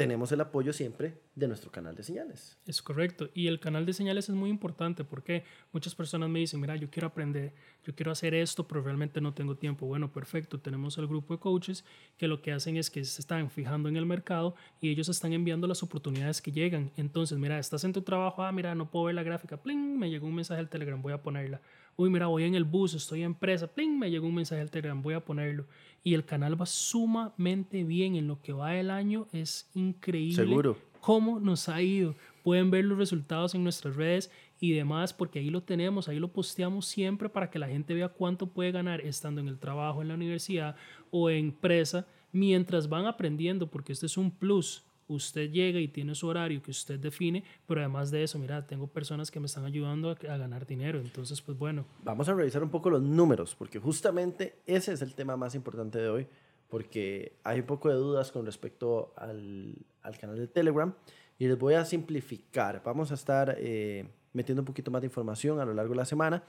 tenemos 0.00 0.32
el 0.32 0.40
apoyo 0.40 0.72
siempre 0.72 1.20
de 1.34 1.46
nuestro 1.46 1.70
canal 1.70 1.94
de 1.94 2.02
señales. 2.02 2.56
Es 2.64 2.80
correcto. 2.80 3.28
Y 3.34 3.48
el 3.48 3.60
canal 3.60 3.84
de 3.84 3.92
señales 3.92 4.30
es 4.30 4.34
muy 4.34 4.48
importante 4.48 5.04
porque 5.04 5.44
muchas 5.72 5.94
personas 5.94 6.30
me 6.30 6.38
dicen, 6.38 6.58
mira, 6.58 6.74
yo 6.74 6.88
quiero 6.88 7.08
aprender, 7.08 7.52
yo 7.84 7.94
quiero 7.94 8.10
hacer 8.10 8.32
esto, 8.32 8.66
pero 8.66 8.80
realmente 8.80 9.20
no 9.20 9.34
tengo 9.34 9.58
tiempo. 9.58 9.84
Bueno, 9.84 10.10
perfecto. 10.10 10.58
Tenemos 10.58 10.96
el 10.96 11.06
grupo 11.06 11.34
de 11.34 11.40
coaches 11.40 11.84
que 12.16 12.28
lo 12.28 12.40
que 12.40 12.50
hacen 12.50 12.78
es 12.78 12.88
que 12.88 13.04
se 13.04 13.20
están 13.20 13.50
fijando 13.50 13.90
en 13.90 13.98
el 13.98 14.06
mercado 14.06 14.54
y 14.80 14.88
ellos 14.88 15.10
están 15.10 15.34
enviando 15.34 15.66
las 15.66 15.82
oportunidades 15.82 16.40
que 16.40 16.50
llegan. 16.50 16.92
Entonces, 16.96 17.36
mira, 17.36 17.58
estás 17.58 17.84
en 17.84 17.92
tu 17.92 18.00
trabajo, 18.00 18.42
ah, 18.42 18.52
mira, 18.52 18.74
no 18.74 18.90
puedo 18.90 19.04
ver 19.04 19.16
la 19.16 19.22
gráfica, 19.22 19.58
pling, 19.58 19.98
me 19.98 20.08
llegó 20.08 20.26
un 20.26 20.34
mensaje 20.34 20.60
al 20.60 20.70
Telegram, 20.70 21.02
voy 21.02 21.12
a 21.12 21.20
ponerla. 21.20 21.60
Uy, 22.00 22.08
mira, 22.08 22.28
voy 22.28 22.44
en 22.44 22.54
el 22.54 22.64
bus, 22.64 22.94
estoy 22.94 23.24
en 23.24 23.34
presa, 23.34 23.66
pling, 23.66 23.98
me 23.98 24.10
llegó 24.10 24.26
un 24.26 24.34
mensaje 24.34 24.62
al 24.62 24.70
Telegram, 24.70 25.02
voy 25.02 25.12
a 25.12 25.20
ponerlo 25.22 25.66
y 26.02 26.14
el 26.14 26.24
canal 26.24 26.58
va 26.58 26.64
sumamente 26.64 27.84
bien 27.84 28.16
en 28.16 28.26
lo 28.26 28.40
que 28.40 28.54
va 28.54 28.70
del 28.70 28.90
año. 28.90 29.28
Es 29.32 29.68
increíble 29.74 30.34
Seguro. 30.34 30.78
cómo 31.02 31.38
nos 31.40 31.68
ha 31.68 31.82
ido. 31.82 32.14
Pueden 32.42 32.70
ver 32.70 32.86
los 32.86 32.96
resultados 32.96 33.54
en 33.54 33.64
nuestras 33.64 33.96
redes 33.96 34.30
y 34.60 34.72
demás, 34.72 35.12
porque 35.12 35.40
ahí 35.40 35.50
lo 35.50 35.62
tenemos, 35.62 36.08
ahí 36.08 36.18
lo 36.18 36.32
posteamos 36.32 36.86
siempre 36.86 37.28
para 37.28 37.50
que 37.50 37.58
la 37.58 37.68
gente 37.68 37.92
vea 37.92 38.08
cuánto 38.08 38.46
puede 38.46 38.72
ganar 38.72 39.02
estando 39.02 39.42
en 39.42 39.48
el 39.48 39.58
trabajo, 39.58 40.00
en 40.00 40.08
la 40.08 40.14
universidad 40.14 40.76
o 41.10 41.28
en 41.28 41.48
empresa, 41.48 42.06
mientras 42.32 42.88
van 42.88 43.04
aprendiendo, 43.04 43.66
porque 43.70 43.92
este 43.92 44.06
es 44.06 44.16
un 44.16 44.30
plus 44.30 44.84
usted 45.14 45.50
llega 45.50 45.80
y 45.80 45.88
tiene 45.88 46.14
su 46.14 46.26
horario 46.26 46.62
que 46.62 46.70
usted 46.70 46.98
define, 46.98 47.44
pero 47.66 47.80
además 47.80 48.10
de 48.10 48.22
eso, 48.22 48.38
mira, 48.38 48.66
tengo 48.66 48.86
personas 48.86 49.30
que 49.30 49.40
me 49.40 49.46
están 49.46 49.64
ayudando 49.64 50.10
a, 50.10 50.14
ganar 50.14 50.66
dinero, 50.66 51.00
entonces 51.00 51.40
pues 51.42 51.58
bueno. 51.58 51.84
Vamos 52.02 52.28
a 52.28 52.34
revisar 52.34 52.62
un 52.62 52.70
poco 52.70 52.90
los 52.90 53.02
números, 53.02 53.54
porque 53.54 53.78
justamente 53.78 54.60
ese 54.66 54.92
es 54.92 55.02
el 55.02 55.14
tema 55.14 55.36
más 55.36 55.54
importante 55.54 55.98
de 55.98 56.08
hoy, 56.08 56.26
porque 56.68 57.36
hay 57.44 57.60
un 57.60 57.66
poco 57.66 57.88
de 57.88 57.96
dudas 57.96 58.30
con 58.30 58.46
respecto 58.46 59.12
al, 59.16 59.74
al 60.02 60.18
canal 60.18 60.36
de 60.36 60.46
Telegram 60.46 60.94
y 61.38 61.48
les 61.48 61.58
voy 61.58 61.74
a 61.74 61.84
simplificar. 61.84 62.82
Vamos 62.84 63.10
a 63.10 63.14
estar 63.14 63.56
eh, 63.58 64.06
metiendo 64.32 64.62
un 64.62 64.66
poquito 64.66 64.90
más 64.90 65.00
de 65.00 65.06
información 65.06 65.58
a 65.58 65.64
lo 65.64 65.74
largo 65.74 65.92
de 65.92 65.96
la 65.96 66.04
semana, 66.04 66.42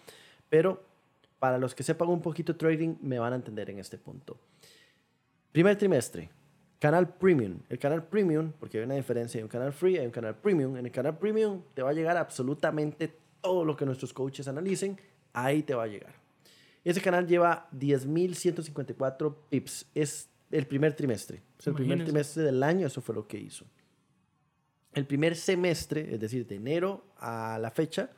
pero 0.49 0.83
para 1.39 1.57
los 1.57 1.73
que 1.73 1.81
sepan 1.81 2.09
un 2.09 2.21
poquito 2.21 2.55
trading 2.55 2.97
me 3.01 3.17
van 3.17 3.33
a 3.33 3.37
entender 3.37 3.69
en 3.69 3.79
este 3.79 3.97
punto. 3.97 4.37
Primer 5.51 5.75
trimestre, 5.75 6.29
Canal 6.81 7.13
Premium. 7.13 7.59
El 7.69 7.77
canal 7.77 8.07
Premium, 8.07 8.53
porque 8.59 8.79
hay 8.79 8.85
una 8.85 8.95
diferencia, 8.95 9.37
hay 9.37 9.43
un 9.43 9.49
canal 9.49 9.71
free, 9.71 9.99
hay 9.99 10.07
un 10.07 10.11
canal 10.11 10.35
Premium. 10.35 10.75
En 10.77 10.87
el 10.87 10.91
canal 10.91 11.15
Premium 11.15 11.61
te 11.75 11.83
va 11.83 11.91
a 11.91 11.93
llegar 11.93 12.17
absolutamente 12.17 13.19
todo 13.39 13.63
lo 13.63 13.77
que 13.77 13.85
nuestros 13.85 14.11
coaches 14.11 14.47
analicen, 14.47 14.99
ahí 15.31 15.61
te 15.61 15.75
va 15.75 15.83
a 15.83 15.87
llegar. 15.87 16.15
Ese 16.83 16.99
canal 16.99 17.27
lleva 17.27 17.69
10.154 17.71 19.35
pips. 19.51 19.91
Es 19.93 20.27
el 20.49 20.65
primer 20.65 20.95
trimestre. 20.95 21.43
Es 21.59 21.67
el 21.67 21.75
primer 21.75 22.03
trimestre 22.03 22.41
del 22.41 22.63
año, 22.63 22.87
eso 22.87 22.99
fue 22.99 23.13
lo 23.13 23.27
que 23.27 23.37
hizo. 23.37 23.67
El 24.93 25.05
primer 25.05 25.35
semestre, 25.35 26.15
es 26.15 26.19
decir, 26.19 26.47
de 26.47 26.55
enero 26.55 27.05
a 27.17 27.59
la 27.61 27.69
fecha, 27.69 28.09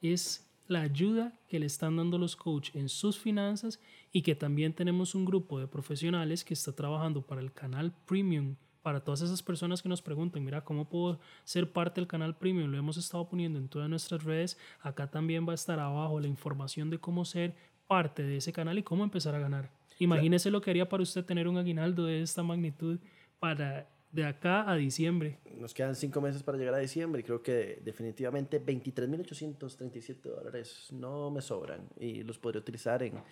es 0.00 0.46
la 0.68 0.80
ayuda 0.80 1.34
que 1.48 1.58
le 1.58 1.66
están 1.66 1.96
dando 1.96 2.16
los 2.16 2.34
coaches 2.34 2.76
en 2.76 2.88
sus 2.88 3.18
finanzas 3.18 3.78
y 4.10 4.22
que 4.22 4.34
también 4.34 4.72
tenemos 4.72 5.14
un 5.14 5.26
grupo 5.26 5.60
de 5.60 5.66
profesionales 5.66 6.44
que 6.44 6.54
está 6.54 6.72
trabajando 6.72 7.20
para 7.20 7.42
el 7.42 7.52
canal 7.52 7.92
premium 8.06 8.56
para 8.88 9.00
todas 9.00 9.20
esas 9.20 9.42
personas 9.42 9.82
que 9.82 9.88
nos 9.90 10.00
preguntan, 10.00 10.42
mira, 10.42 10.64
¿cómo 10.64 10.88
puedo 10.88 11.20
ser 11.44 11.70
parte 11.70 12.00
del 12.00 12.08
canal 12.08 12.34
premium? 12.34 12.70
Lo 12.70 12.78
hemos 12.78 12.96
estado 12.96 13.28
poniendo 13.28 13.58
en 13.58 13.68
todas 13.68 13.86
nuestras 13.86 14.24
redes. 14.24 14.56
Acá 14.80 15.10
también 15.10 15.46
va 15.46 15.52
a 15.52 15.56
estar 15.56 15.78
abajo 15.78 16.18
la 16.18 16.26
información 16.26 16.88
de 16.88 16.98
cómo 16.98 17.26
ser 17.26 17.54
parte 17.86 18.22
de 18.22 18.38
ese 18.38 18.50
canal 18.50 18.78
y 18.78 18.82
cómo 18.82 19.04
empezar 19.04 19.34
a 19.34 19.40
ganar. 19.40 19.70
Imagínese 19.98 20.50
lo 20.50 20.62
que 20.62 20.70
haría 20.70 20.88
para 20.88 21.02
usted 21.02 21.22
tener 21.22 21.48
un 21.48 21.58
aguinaldo 21.58 22.06
de 22.06 22.22
esta 22.22 22.42
magnitud 22.42 22.98
para 23.38 23.90
de 24.10 24.24
acá 24.24 24.70
a 24.70 24.74
diciembre. 24.76 25.38
Nos 25.58 25.74
quedan 25.74 25.94
cinco 25.94 26.22
meses 26.22 26.42
para 26.42 26.56
llegar 26.56 26.72
a 26.72 26.78
diciembre 26.78 27.20
y 27.20 27.24
creo 27.24 27.42
que 27.42 27.82
definitivamente 27.84 28.64
23.837 28.64 30.22
dólares 30.22 30.86
no 30.92 31.30
me 31.30 31.42
sobran 31.42 31.90
y 32.00 32.22
los 32.22 32.38
podría 32.38 32.62
utilizar 32.62 33.02
en 33.02 33.22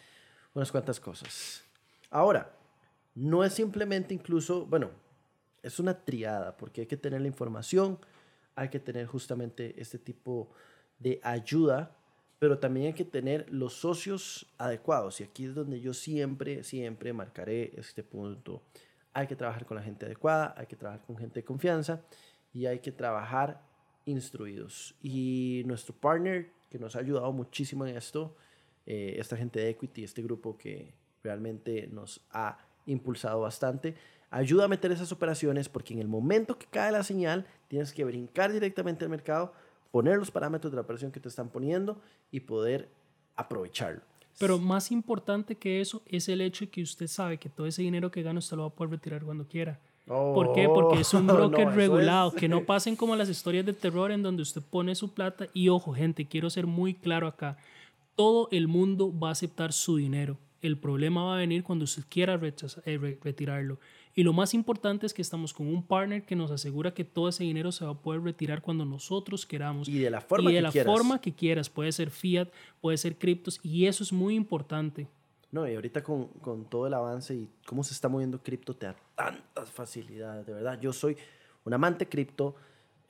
unas 0.52 0.70
cuantas 0.70 1.00
cosas. 1.00 1.64
Ahora, 2.10 2.54
no 3.14 3.42
es 3.42 3.54
simplemente 3.54 4.12
incluso, 4.12 4.66
bueno, 4.66 5.05
es 5.66 5.80
una 5.80 6.04
triada, 6.04 6.56
porque 6.56 6.82
hay 6.82 6.86
que 6.86 6.96
tener 6.96 7.20
la 7.20 7.28
información, 7.28 7.98
hay 8.54 8.68
que 8.68 8.80
tener 8.80 9.06
justamente 9.06 9.74
este 9.80 9.98
tipo 9.98 10.50
de 10.98 11.20
ayuda 11.22 11.96
pero 12.38 12.58
también 12.58 12.88
hay 12.88 12.92
que 12.92 13.04
tener 13.04 13.50
los 13.50 13.74
socios 13.74 14.46
adecuados. 14.58 15.20
Y 15.20 15.24
aquí 15.24 15.46
es 15.46 15.54
donde 15.54 15.80
yo 15.80 15.94
siempre, 15.94 16.62
siempre 16.64 17.12
marcaré 17.12 17.72
este 17.76 18.02
punto. 18.02 18.62
Hay 19.12 19.26
que 19.26 19.36
trabajar 19.36 19.64
con 19.64 19.76
la 19.76 19.82
gente 19.82 20.04
adecuada, 20.06 20.54
hay 20.56 20.66
que 20.66 20.76
trabajar 20.76 21.04
con 21.06 21.16
gente 21.16 21.40
de 21.40 21.44
confianza 21.44 22.02
y 22.52 22.66
hay 22.66 22.80
que 22.80 22.92
trabajar 22.92 23.62
instruidos. 24.04 24.94
Y 25.02 25.62
nuestro 25.64 25.94
partner 25.94 26.50
que 26.68 26.78
nos 26.78 26.94
ha 26.96 26.98
ayudado 26.98 27.32
muchísimo 27.32 27.86
en 27.86 27.96
esto, 27.96 28.36
eh, 28.84 29.16
esta 29.18 29.36
gente 29.36 29.60
de 29.60 29.70
Equity, 29.70 30.04
este 30.04 30.22
grupo 30.22 30.58
que 30.58 30.92
realmente 31.22 31.86
nos 31.86 32.20
ha 32.30 32.58
impulsado 32.84 33.40
bastante, 33.40 33.94
ayuda 34.30 34.64
a 34.64 34.68
meter 34.68 34.92
esas 34.92 35.12
operaciones 35.12 35.68
porque 35.68 35.94
en 35.94 36.00
el 36.00 36.08
momento 36.08 36.58
que 36.58 36.66
cae 36.66 36.92
la 36.92 37.02
señal 37.02 37.46
tienes 37.68 37.92
que 37.92 38.04
brincar 38.04 38.52
directamente 38.52 39.04
al 39.04 39.10
mercado 39.10 39.52
poner 39.90 40.18
los 40.18 40.30
parámetros 40.30 40.72
de 40.72 40.76
la 40.76 40.82
operación 40.82 41.10
que 41.10 41.20
te 41.20 41.28
están 41.28 41.48
poniendo 41.48 42.00
y 42.30 42.40
poder 42.40 42.88
aprovecharlo. 43.34 44.02
Pero 44.38 44.58
más 44.58 44.92
importante 44.92 45.54
que 45.54 45.80
eso 45.80 46.02
es 46.06 46.28
el 46.28 46.40
hecho 46.42 46.66
de 46.66 46.70
que 46.70 46.82
usted 46.82 47.06
sabe 47.06 47.38
que 47.38 47.48
todo 47.48 47.66
ese 47.66 47.82
dinero 47.82 48.10
que 48.10 48.22
gana 48.22 48.38
usted 48.38 48.56
lo 48.56 48.64
va 48.64 48.68
a 48.68 48.72
poder 48.72 48.90
retirar 48.90 49.24
cuando 49.24 49.46
quiera. 49.46 49.80
¿Por 50.06 50.52
qué? 50.52 50.68
Porque 50.68 51.00
es 51.00 51.14
un 51.14 51.26
broker 51.26 51.68
regulado. 51.68 52.32
Que 52.32 52.48
no 52.48 52.64
pasen 52.66 52.96
como 52.96 53.16
las 53.16 53.28
historias 53.28 53.64
de 53.66 53.72
terror 53.72 54.12
en 54.12 54.22
donde 54.22 54.42
usted 54.42 54.62
pone 54.62 54.94
su 54.94 55.12
plata. 55.12 55.46
Y 55.54 55.68
ojo, 55.68 55.94
gente, 55.94 56.26
quiero 56.26 56.50
ser 56.50 56.66
muy 56.66 56.94
claro 56.94 57.26
acá. 57.26 57.56
Todo 58.14 58.48
el 58.52 58.68
mundo 58.68 59.12
va 59.18 59.30
a 59.30 59.32
aceptar 59.32 59.72
su 59.72 59.96
dinero. 59.96 60.36
El 60.62 60.78
problema 60.78 61.24
va 61.24 61.36
a 61.36 61.38
venir 61.38 61.64
cuando 61.64 61.84
usted 61.84 62.04
quiera 62.08 62.40
eh, 62.42 63.18
retirarlo. 63.22 63.78
Y 64.18 64.22
lo 64.22 64.32
más 64.32 64.54
importante 64.54 65.04
es 65.04 65.12
que 65.12 65.20
estamos 65.20 65.52
con 65.52 65.66
un 65.66 65.82
partner 65.82 66.24
que 66.24 66.34
nos 66.34 66.50
asegura 66.50 66.94
que 66.94 67.04
todo 67.04 67.28
ese 67.28 67.44
dinero 67.44 67.70
se 67.70 67.84
va 67.84 67.90
a 67.90 68.00
poder 68.00 68.22
retirar 68.22 68.62
cuando 68.62 68.86
nosotros 68.86 69.44
queramos. 69.44 69.90
Y 69.90 69.98
de 69.98 70.08
la 70.08 70.22
forma, 70.22 70.50
y 70.50 70.54
de 70.54 70.62
la 70.62 70.72
quieras. 70.72 70.90
forma 70.90 71.20
que 71.20 71.34
quieras. 71.34 71.68
Puede 71.68 71.92
ser 71.92 72.10
fiat, 72.10 72.48
puede 72.80 72.96
ser 72.96 73.18
criptos. 73.18 73.60
Y 73.62 73.84
eso 73.84 74.02
es 74.02 74.14
muy 74.14 74.34
importante. 74.34 75.06
No, 75.52 75.68
y 75.68 75.74
ahorita 75.74 76.02
con, 76.02 76.28
con 76.40 76.64
todo 76.64 76.86
el 76.86 76.94
avance 76.94 77.34
y 77.34 77.50
cómo 77.66 77.84
se 77.84 77.92
está 77.92 78.08
moviendo 78.08 78.42
cripto, 78.42 78.74
te 78.74 78.86
da 78.86 78.96
tantas 79.14 79.70
facilidades, 79.70 80.46
de 80.46 80.54
verdad. 80.54 80.80
Yo 80.80 80.94
soy 80.94 81.14
un 81.66 81.74
amante 81.74 82.08
cripto, 82.08 82.56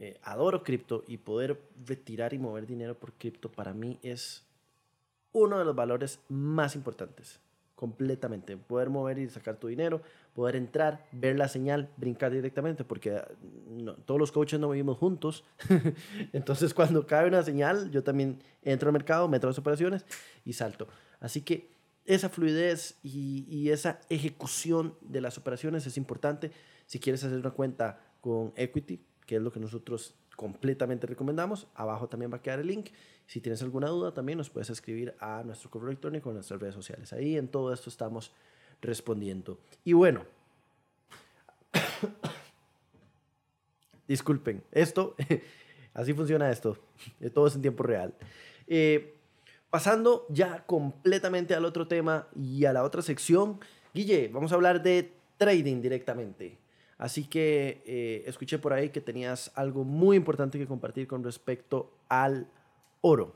eh, 0.00 0.18
adoro 0.24 0.64
cripto 0.64 1.04
y 1.06 1.18
poder 1.18 1.62
retirar 1.86 2.34
y 2.34 2.38
mover 2.38 2.66
dinero 2.66 2.98
por 2.98 3.12
cripto 3.12 3.48
para 3.48 3.72
mí 3.72 4.00
es 4.02 4.44
uno 5.30 5.56
de 5.56 5.64
los 5.64 5.76
valores 5.76 6.18
más 6.28 6.74
importantes 6.74 7.40
completamente. 7.76 8.56
Poder 8.56 8.90
mover 8.90 9.18
y 9.18 9.28
sacar 9.28 9.58
tu 9.58 9.68
dinero, 9.68 10.02
poder 10.34 10.56
entrar, 10.56 11.06
ver 11.12 11.38
la 11.38 11.46
señal, 11.46 11.90
brincar 11.96 12.32
directamente, 12.32 12.82
porque 12.82 13.22
todos 14.06 14.18
los 14.18 14.32
coaches 14.32 14.58
no 14.58 14.70
vivimos 14.70 14.98
juntos. 14.98 15.44
Entonces, 16.32 16.74
cuando 16.74 17.06
cae 17.06 17.28
una 17.28 17.42
señal, 17.42 17.90
yo 17.90 18.02
también 18.02 18.42
entro 18.62 18.88
al 18.88 18.94
mercado, 18.94 19.28
meto 19.28 19.46
las 19.46 19.58
operaciones 19.58 20.04
y 20.44 20.54
salto. 20.54 20.88
Así 21.20 21.42
que 21.42 21.70
esa 22.06 22.30
fluidez 22.30 22.98
y, 23.02 23.46
y 23.48 23.70
esa 23.70 24.00
ejecución 24.08 24.94
de 25.02 25.20
las 25.20 25.38
operaciones 25.38 25.86
es 25.86 25.96
importante. 25.96 26.50
Si 26.86 26.98
quieres 26.98 27.22
hacer 27.22 27.38
una 27.38 27.50
cuenta 27.50 28.00
con 28.20 28.52
Equity, 28.56 29.00
que 29.26 29.36
es 29.36 29.42
lo 29.42 29.52
que 29.52 29.60
nosotros 29.60 30.14
completamente 30.36 31.06
recomendamos. 31.06 31.66
Abajo 31.74 32.08
también 32.08 32.32
va 32.32 32.36
a 32.36 32.42
quedar 32.42 32.60
el 32.60 32.68
link. 32.68 32.90
Si 33.26 33.40
tienes 33.40 33.62
alguna 33.62 33.88
duda, 33.88 34.12
también 34.12 34.38
nos 34.38 34.50
puedes 34.50 34.70
escribir 34.70 35.14
a 35.18 35.42
nuestro 35.44 35.70
correo 35.70 35.88
electrónico 35.88 36.30
en 36.30 36.36
nuestras 36.36 36.60
redes 36.60 36.74
sociales. 36.74 37.12
Ahí 37.12 37.36
en 37.36 37.48
todo 37.48 37.72
esto 37.72 37.90
estamos 37.90 38.32
respondiendo. 38.80 39.58
Y 39.84 39.94
bueno, 39.94 40.24
disculpen, 44.08 44.62
esto, 44.70 45.16
así 45.94 46.12
funciona 46.12 46.50
esto. 46.50 46.78
Todo 47.34 47.48
es 47.48 47.56
en 47.56 47.62
tiempo 47.62 47.82
real. 47.82 48.14
Eh, 48.66 49.16
pasando 49.70 50.26
ya 50.28 50.64
completamente 50.66 51.54
al 51.54 51.64
otro 51.64 51.88
tema 51.88 52.28
y 52.36 52.64
a 52.64 52.72
la 52.72 52.84
otra 52.84 53.02
sección, 53.02 53.58
Guille, 53.94 54.28
vamos 54.28 54.52
a 54.52 54.54
hablar 54.54 54.82
de 54.82 55.12
trading 55.38 55.80
directamente. 55.80 56.58
Así 56.98 57.24
que 57.24 57.82
eh, 57.86 58.24
escuché 58.26 58.58
por 58.58 58.72
ahí 58.72 58.90
que 58.90 59.00
tenías 59.00 59.52
algo 59.54 59.84
muy 59.84 60.16
importante 60.16 60.58
que 60.58 60.66
compartir 60.66 61.06
con 61.06 61.22
respecto 61.22 61.92
al 62.08 62.48
oro. 63.02 63.34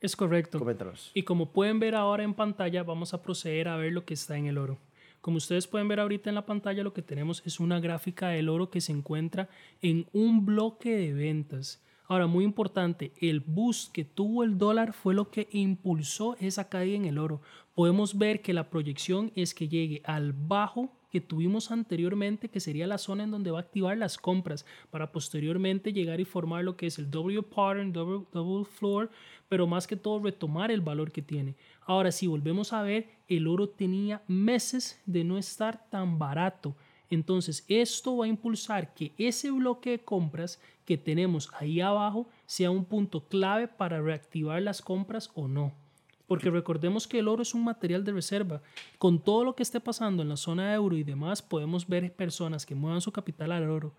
Es 0.00 0.16
correcto. 0.16 0.58
Coméntanos. 0.58 1.10
Y 1.14 1.22
como 1.22 1.52
pueden 1.52 1.80
ver 1.80 1.94
ahora 1.94 2.24
en 2.24 2.34
pantalla, 2.34 2.82
vamos 2.82 3.14
a 3.14 3.22
proceder 3.22 3.68
a 3.68 3.76
ver 3.76 3.92
lo 3.92 4.04
que 4.04 4.14
está 4.14 4.36
en 4.36 4.46
el 4.46 4.58
oro. 4.58 4.78
Como 5.20 5.38
ustedes 5.38 5.66
pueden 5.66 5.88
ver 5.88 6.00
ahorita 6.00 6.28
en 6.28 6.34
la 6.34 6.44
pantalla, 6.44 6.82
lo 6.82 6.92
que 6.92 7.00
tenemos 7.00 7.42
es 7.46 7.58
una 7.58 7.80
gráfica 7.80 8.28
del 8.28 8.50
oro 8.50 8.68
que 8.68 8.82
se 8.82 8.92
encuentra 8.92 9.48
en 9.80 10.06
un 10.12 10.44
bloque 10.44 10.94
de 10.94 11.14
ventas. 11.14 11.82
Ahora, 12.06 12.26
muy 12.26 12.44
importante, 12.44 13.12
el 13.18 13.40
boost 13.40 13.92
que 13.92 14.04
tuvo 14.04 14.44
el 14.44 14.58
dólar 14.58 14.92
fue 14.92 15.14
lo 15.14 15.30
que 15.30 15.48
impulsó 15.52 16.36
esa 16.38 16.68
caída 16.68 16.96
en 16.96 17.06
el 17.06 17.18
oro. 17.18 17.40
Podemos 17.74 18.18
ver 18.18 18.42
que 18.42 18.52
la 18.52 18.68
proyección 18.68 19.32
es 19.34 19.54
que 19.54 19.68
llegue 19.68 20.02
al 20.04 20.34
bajo 20.34 20.92
que 21.14 21.20
tuvimos 21.20 21.70
anteriormente, 21.70 22.48
que 22.48 22.58
sería 22.58 22.88
la 22.88 22.98
zona 22.98 23.22
en 23.22 23.30
donde 23.30 23.52
va 23.52 23.58
a 23.58 23.62
activar 23.62 23.96
las 23.96 24.18
compras 24.18 24.66
para 24.90 25.12
posteriormente 25.12 25.92
llegar 25.92 26.18
y 26.18 26.24
formar 26.24 26.64
lo 26.64 26.76
que 26.76 26.88
es 26.88 26.98
el 26.98 27.08
W 27.08 27.40
pattern, 27.40 27.92
double, 27.92 28.26
double 28.32 28.64
floor, 28.64 29.12
pero 29.48 29.68
más 29.68 29.86
que 29.86 29.94
todo 29.94 30.18
retomar 30.18 30.72
el 30.72 30.80
valor 30.80 31.12
que 31.12 31.22
tiene. 31.22 31.54
Ahora, 31.82 32.10
si 32.10 32.26
volvemos 32.26 32.72
a 32.72 32.82
ver, 32.82 33.10
el 33.28 33.46
oro 33.46 33.68
tenía 33.68 34.22
meses 34.26 35.00
de 35.06 35.22
no 35.22 35.38
estar 35.38 35.88
tan 35.88 36.18
barato. 36.18 36.74
Entonces, 37.08 37.64
esto 37.68 38.16
va 38.16 38.24
a 38.24 38.28
impulsar 38.28 38.92
que 38.92 39.12
ese 39.16 39.52
bloque 39.52 39.90
de 39.90 40.00
compras 40.00 40.60
que 40.84 40.98
tenemos 40.98 41.48
ahí 41.60 41.80
abajo 41.80 42.28
sea 42.44 42.72
un 42.72 42.84
punto 42.84 43.28
clave 43.28 43.68
para 43.68 44.02
reactivar 44.02 44.60
las 44.62 44.82
compras 44.82 45.30
o 45.36 45.46
no. 45.46 45.83
Porque 46.26 46.50
recordemos 46.50 47.06
que 47.06 47.18
el 47.18 47.28
oro 47.28 47.42
es 47.42 47.54
un 47.54 47.64
material 47.64 48.04
de 48.04 48.12
reserva. 48.12 48.62
Con 48.98 49.22
todo 49.22 49.44
lo 49.44 49.54
que 49.54 49.62
esté 49.62 49.80
pasando 49.80 50.22
en 50.22 50.28
la 50.30 50.36
zona 50.36 50.68
de 50.68 50.74
euro 50.74 50.96
y 50.96 51.04
demás, 51.04 51.42
podemos 51.42 51.86
ver 51.86 52.14
personas 52.14 52.64
que 52.64 52.74
muevan 52.74 53.00
su 53.00 53.12
capital 53.12 53.52
al 53.52 53.68
oro. 53.68 53.94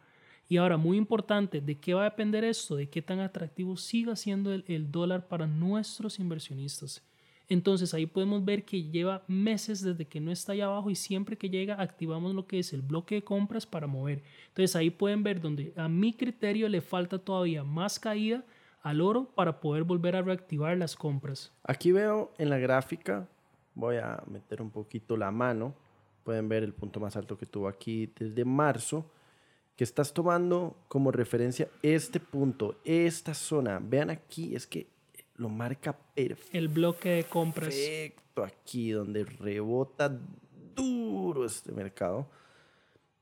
Y 0.48 0.58
ahora, 0.58 0.78
muy 0.78 0.98
importante, 0.98 1.60
¿de 1.62 1.80
qué 1.80 1.94
va 1.94 2.02
a 2.02 2.10
depender 2.10 2.44
esto? 2.44 2.76
¿De 2.76 2.90
qué 2.90 3.02
tan 3.02 3.20
atractivo 3.20 3.78
siga 3.78 4.16
siendo 4.16 4.54
el, 4.54 4.92
dólar 4.92 5.28
para 5.28 5.48
nuestros 5.48 6.20
inversionistas? 6.20 7.04
Entonces 7.48 7.94
ahí 7.94 8.08
podemos 8.08 8.44
ver 8.44 8.66
que 8.66 8.84
lleva 8.84 9.24
meses 9.28 9.82
desde 9.82 10.08
que 10.08 10.20
no 10.20 10.32
está 10.32 10.54
ahí 10.54 10.62
abajo 10.62 10.90
y 10.90 10.96
siempre 10.96 11.38
que 11.38 11.50
llega 11.50 11.80
activamos 11.80 12.34
lo 12.34 12.48
que 12.48 12.58
es 12.58 12.74
el 12.74 12.82
bloque 12.82 13.16
de 13.16 13.24
compras 13.24 13.68
para 13.68 13.86
mover. 13.86 14.24
Entonces 14.48 14.76
ahí 14.76 14.90
pueden 14.90 15.22
ver 15.22 15.40
donde 15.40 15.72
a 15.76 15.88
mi 15.88 16.12
criterio 16.14 16.68
le 16.70 16.82
falta 16.82 17.20
todavía 17.20 17.64
más 17.64 18.00
caída 18.00 18.44
al 18.86 19.02
oro 19.02 19.26
para 19.34 19.60
poder 19.62 19.84
volver 19.84 20.16
a 20.16 20.22
reactivar 20.22 20.78
las 20.78 20.96
compras. 20.96 21.52
Aquí 21.64 21.92
veo 21.92 22.32
en 22.38 22.52
la 22.52 22.60
gráfica, 22.60 23.28
voy 23.74 23.98
a 23.98 24.24
meter 24.28 24.62
un 24.62 24.70
poquito 24.70 25.18
la 25.18 25.32
mano, 25.32 25.74
pueden 26.24 26.48
ver 26.48 26.62
el 26.64 26.72
punto 26.72 27.00
más 27.00 27.16
alto 27.16 27.36
que 27.36 27.48
tuvo 27.48 27.68
aquí 27.68 28.14
desde 28.16 28.46
marzo, 28.46 29.10
que 29.76 29.84
estás 29.84 30.14
tomando 30.14 30.78
como 30.88 31.12
referencia 31.12 31.68
este 31.82 32.20
punto, 32.20 32.80
esta 32.86 33.34
zona. 33.34 33.80
Vean 33.82 34.12
aquí, 34.12 34.56
es 34.56 34.68
que 34.68 34.86
lo 35.38 35.50
marca 35.50 35.98
perfecto. 36.14 36.56
El 36.56 36.68
bloque 36.68 37.10
de 37.10 37.24
compras. 37.24 37.74
Perfecto 37.74 38.44
aquí, 38.44 38.92
donde 38.92 39.26
rebota 39.26 40.16
duro 40.76 41.44
este 41.44 41.72
mercado. 41.72 42.28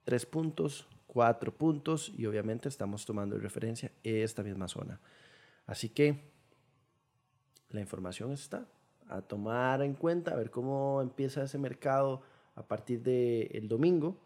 Tres 0.04 0.26
puntos, 0.26 0.86
cuatro 1.08 1.54
puntos 1.54 2.12
y 2.18 2.26
obviamente 2.26 2.68
estamos 2.68 3.06
tomando 3.06 3.38
de 3.38 3.42
referencia 3.42 3.94
esta 4.04 4.44
misma 4.44 4.68
zona. 4.68 5.00
Así 5.66 5.90
que 5.90 6.32
la 7.70 7.82
información 7.82 8.32
está 8.32 8.68
a 9.08 9.22
tomar 9.22 9.82
en 9.82 9.94
cuenta, 9.94 10.32
a 10.32 10.36
ver 10.36 10.50
cómo 10.50 11.02
empieza 11.02 11.44
ese 11.44 11.58
mercado 11.58 12.22
a 12.56 12.64
partir 12.64 13.02
del 13.02 13.68
domingo 13.68 14.18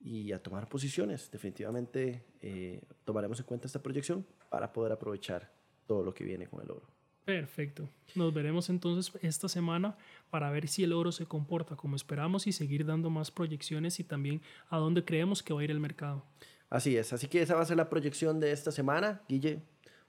y 0.00 0.32
a 0.32 0.42
tomar 0.42 0.68
posiciones. 0.68 1.30
Definitivamente 1.30 2.24
eh, 2.40 2.80
tomaremos 3.04 3.38
en 3.40 3.46
cuenta 3.46 3.66
esta 3.66 3.82
proyección 3.82 4.26
para 4.48 4.72
poder 4.72 4.92
aprovechar 4.92 5.50
todo 5.86 6.02
lo 6.02 6.14
que 6.14 6.24
viene 6.24 6.46
con 6.46 6.62
el 6.62 6.70
oro. 6.70 6.86
Perfecto. 7.24 7.88
Nos 8.14 8.32
veremos 8.32 8.70
entonces 8.70 9.12
esta 9.22 9.48
semana 9.48 9.96
para 10.30 10.50
ver 10.50 10.66
si 10.68 10.82
el 10.82 10.92
oro 10.92 11.12
se 11.12 11.26
comporta 11.26 11.76
como 11.76 11.94
esperamos 11.94 12.46
y 12.46 12.52
seguir 12.52 12.84
dando 12.84 13.10
más 13.10 13.30
proyecciones 13.30 14.00
y 14.00 14.04
también 14.04 14.42
a 14.68 14.78
dónde 14.78 15.04
creemos 15.04 15.42
que 15.42 15.52
va 15.52 15.60
a 15.60 15.64
ir 15.64 15.70
el 15.70 15.80
mercado. 15.80 16.24
Así 16.70 16.96
es. 16.96 17.12
Así 17.12 17.28
que 17.28 17.42
esa 17.42 17.54
va 17.54 17.62
a 17.62 17.66
ser 17.66 17.76
la 17.76 17.88
proyección 17.88 18.40
de 18.40 18.52
esta 18.52 18.72
semana. 18.72 19.22
Guille, 19.28 19.62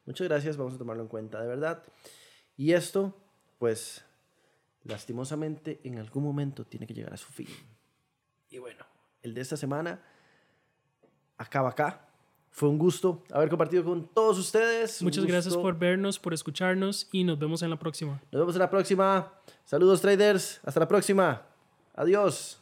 Muchas 0.06 0.28
gracias, 0.28 0.58
vamos 0.58 0.74
a 0.74 0.78
tomarlo 0.78 1.04
en 1.04 1.10
cuenta 1.10 1.42
de 1.42 1.48
verdad. 1.48 1.84
Y 2.58 2.74
esto, 2.74 3.16
pues, 3.60 4.04
lastimosamente, 4.84 5.80
en 5.84 6.00
algún 6.00 6.24
momento 6.24 6.66
tiene 6.66 6.88
que 6.88 6.94
llegar 6.94 7.14
a 7.14 7.18
su 7.18 7.32
fin. 7.32 7.48
Y 8.50 8.58
bueno, 8.58 8.86
el 9.22 9.34
de 9.34 9.42
esta 9.42 9.58
semana 9.58 10.02
acaba 11.38 11.70
acá. 11.70 12.08
Fue 12.52 12.68
un 12.68 12.78
gusto 12.78 13.24
haber 13.32 13.50
compartido 13.50 13.84
con 13.84 14.08
todos 14.14 14.38
ustedes. 14.38 15.02
Muchas 15.02 15.26
gracias 15.26 15.56
por 15.56 15.78
vernos, 15.78 16.20
por 16.20 16.34
escucharnos 16.34 17.08
y 17.12 17.24
nos 17.24 17.40
vemos 17.40 17.62
en 17.64 17.70
la 17.70 17.80
próxima. 17.80 18.22
Nos 18.32 18.42
vemos 18.42 18.56
en 18.56 18.60
la 18.60 18.70
próxima. 18.70 19.34
Saludos 19.64 20.02
traders. 20.02 20.60
Hasta 20.64 20.82
la 20.82 20.88
próxima. 20.88 21.48
Adiós. 21.96 22.62